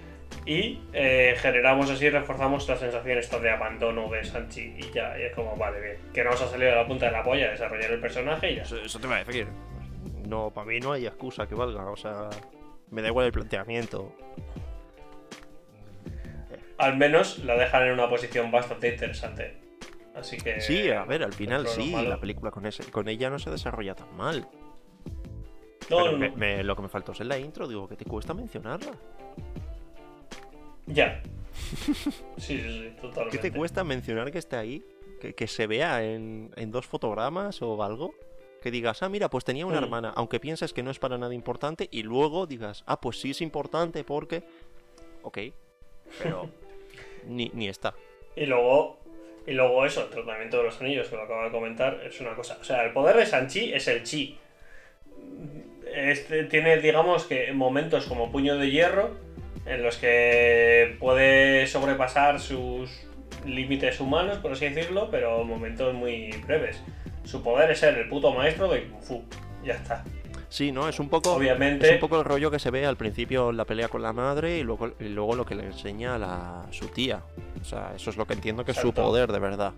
[0.45, 5.23] y eh, generamos así, reforzamos la sensación esta de abandono de Sanchi, y ya, y
[5.23, 7.51] es como, vale, bien, que no nos ha salido de la punta de la polla
[7.51, 8.63] desarrollar el personaje y ya.
[8.63, 9.47] Eso, eso te va a decir.
[10.27, 11.85] No, para mí no hay excusa que valga.
[11.85, 12.29] O sea,
[12.89, 14.15] me da igual el planteamiento.
[16.77, 19.62] Al menos la dejan en una posición bastante interesante.
[20.15, 20.61] Así que...
[20.61, 23.49] Sí, a ver, al final sí, malo- la película con, ese, con ella no se
[23.49, 24.47] desarrolla tan mal.
[25.89, 26.35] No, Pero no, me- no.
[26.37, 28.91] me- lo que me faltó es en la intro, digo, que te cuesta mencionarla.
[30.87, 31.21] Ya.
[32.37, 33.37] Sí, sí, sí, totalmente.
[33.37, 34.83] ¿Qué te cuesta mencionar que está ahí?
[35.21, 38.13] Que, que se vea en, en dos fotogramas o algo.
[38.61, 39.83] Que digas, ah, mira, pues tenía una Mm.
[39.83, 43.31] hermana, aunque pienses que no es para nada importante, y luego digas, ah, pues sí
[43.31, 44.43] es importante porque.
[45.21, 45.37] Ok.
[46.21, 46.49] pero
[47.27, 47.93] ni, ni está.
[48.35, 48.99] Y luego,
[49.45, 52.35] y luego eso, el tratamiento de los anillos, que lo acabo de comentar, es una
[52.35, 52.57] cosa.
[52.61, 54.37] O sea, el poder de Sanchi es el chi.
[55.93, 59.11] Este tiene, digamos que, momentos como puño de hierro,
[59.65, 62.89] en los que puede sobrepasar sus
[63.45, 66.81] límites humanos, por así decirlo, pero momentos muy breves.
[67.23, 69.23] Su poder es ser el puto maestro de Kung Fu.
[69.63, 70.03] Ya está.
[70.49, 70.87] Sí, ¿no?
[70.89, 71.33] Es un poco.
[71.33, 74.01] Obviamente- Es un poco el rollo que se ve al principio en la pelea con
[74.01, 77.21] la madre y luego, y luego lo que le enseña a la, su tía.
[77.63, 79.71] O sea, eso es lo que entiendo que es su poder de verdad.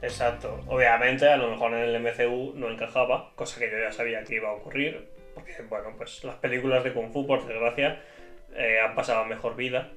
[0.00, 0.58] Exacto.
[0.68, 4.36] Obviamente, a lo mejor en el MCU no encajaba, cosa que yo ya sabía que
[4.36, 8.02] iba a ocurrir, porque, bueno, pues las películas de Kung Fu, por desgracia,
[8.54, 9.90] eh, han pasado mejor vida.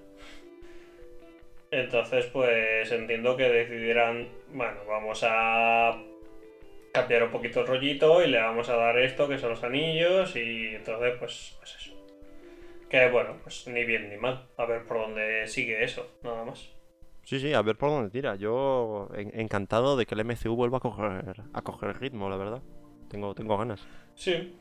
[1.72, 5.98] Entonces, pues entiendo que decidieran, bueno, vamos a
[6.92, 10.36] cambiar un poquito el rollito y le vamos a dar esto, que son los anillos,
[10.36, 12.03] y entonces, pues, pues eso.
[12.94, 14.46] Que bueno, pues ni bien ni mal.
[14.56, 16.70] A ver por dónde sigue eso, nada más.
[17.24, 18.36] Sí, sí, a ver por dónde tira.
[18.36, 22.62] Yo en- encantado de que el MCU vuelva a coger, a coger ritmo, la verdad.
[23.10, 23.84] Tengo, tengo ganas.
[24.14, 24.56] Sí.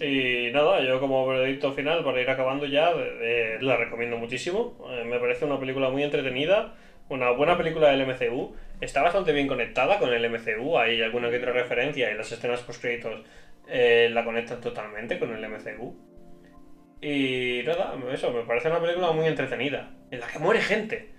[0.00, 4.78] Y nada, yo como veredicto final, para ir acabando ya, eh, la recomiendo muchísimo.
[4.90, 6.76] Eh, me parece una película muy entretenida,
[7.10, 8.54] una buena película del MCU.
[8.80, 12.62] Está bastante bien conectada con el MCU, hay alguna que otra referencia y las escenas
[12.62, 13.20] post-créditos
[13.68, 15.94] eh, la conectan totalmente con el MCU.
[17.00, 21.10] Y nada, eso, me parece una película muy entretenida, en la que muere gente.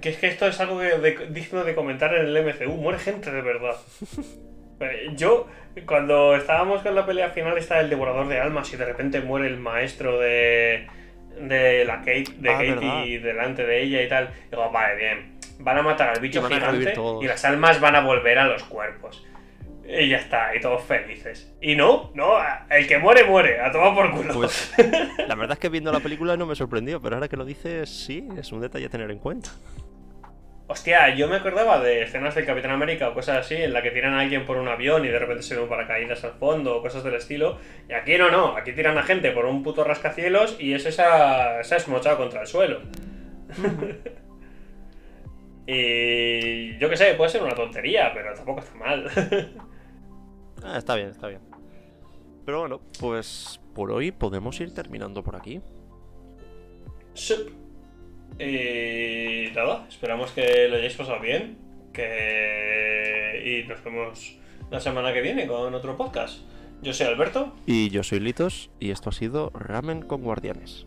[0.00, 3.30] Que es que esto es algo de- digno de comentar en el MCU, muere gente
[3.30, 3.76] de verdad.
[4.80, 5.46] Eh, Yo,
[5.86, 9.46] cuando estábamos con la pelea final, está el devorador de almas y de repente muere
[9.46, 10.86] el maestro de,
[11.40, 14.30] de la Kate, de Ah, Katie delante de ella y tal.
[14.50, 15.38] Digo, vale, bien.
[15.60, 18.64] Van a matar al bicho Y gigante y las almas van a volver a los
[18.64, 19.24] cuerpos.
[19.94, 21.54] Y ya está, y todos felices.
[21.60, 22.38] Y no, no,
[22.70, 24.32] el que muere, muere, a tomar por culo.
[24.32, 24.72] Pues
[25.28, 27.90] la verdad es que viendo la película no me sorprendió, pero ahora que lo dices,
[27.90, 29.50] sí, es un detalle a tener en cuenta.
[30.66, 33.90] Hostia, yo me acordaba de escenas del Capitán América o cosas así, en la que
[33.90, 36.78] tiran a alguien por un avión y de repente se ve un paracaídas al fondo
[36.78, 37.58] o cosas del estilo.
[37.86, 41.60] Y aquí no, no, aquí tiran a gente por un puto rascacielos y es esa,
[41.60, 42.80] esa esmochado contra el suelo.
[45.66, 49.10] y yo qué sé, puede ser una tontería, pero tampoco está mal.
[50.64, 51.40] Ah, está bien, está bien.
[52.44, 55.60] Pero bueno, pues por hoy podemos ir terminando por aquí.
[58.38, 61.58] Y nada, esperamos que lo hayáis pasado bien.
[61.92, 63.62] Que...
[63.64, 64.38] Y nos vemos
[64.70, 66.40] la semana que viene con otro podcast.
[66.82, 67.54] Yo soy Alberto.
[67.66, 70.86] Y yo soy Litos y esto ha sido Ramen con Guardianes.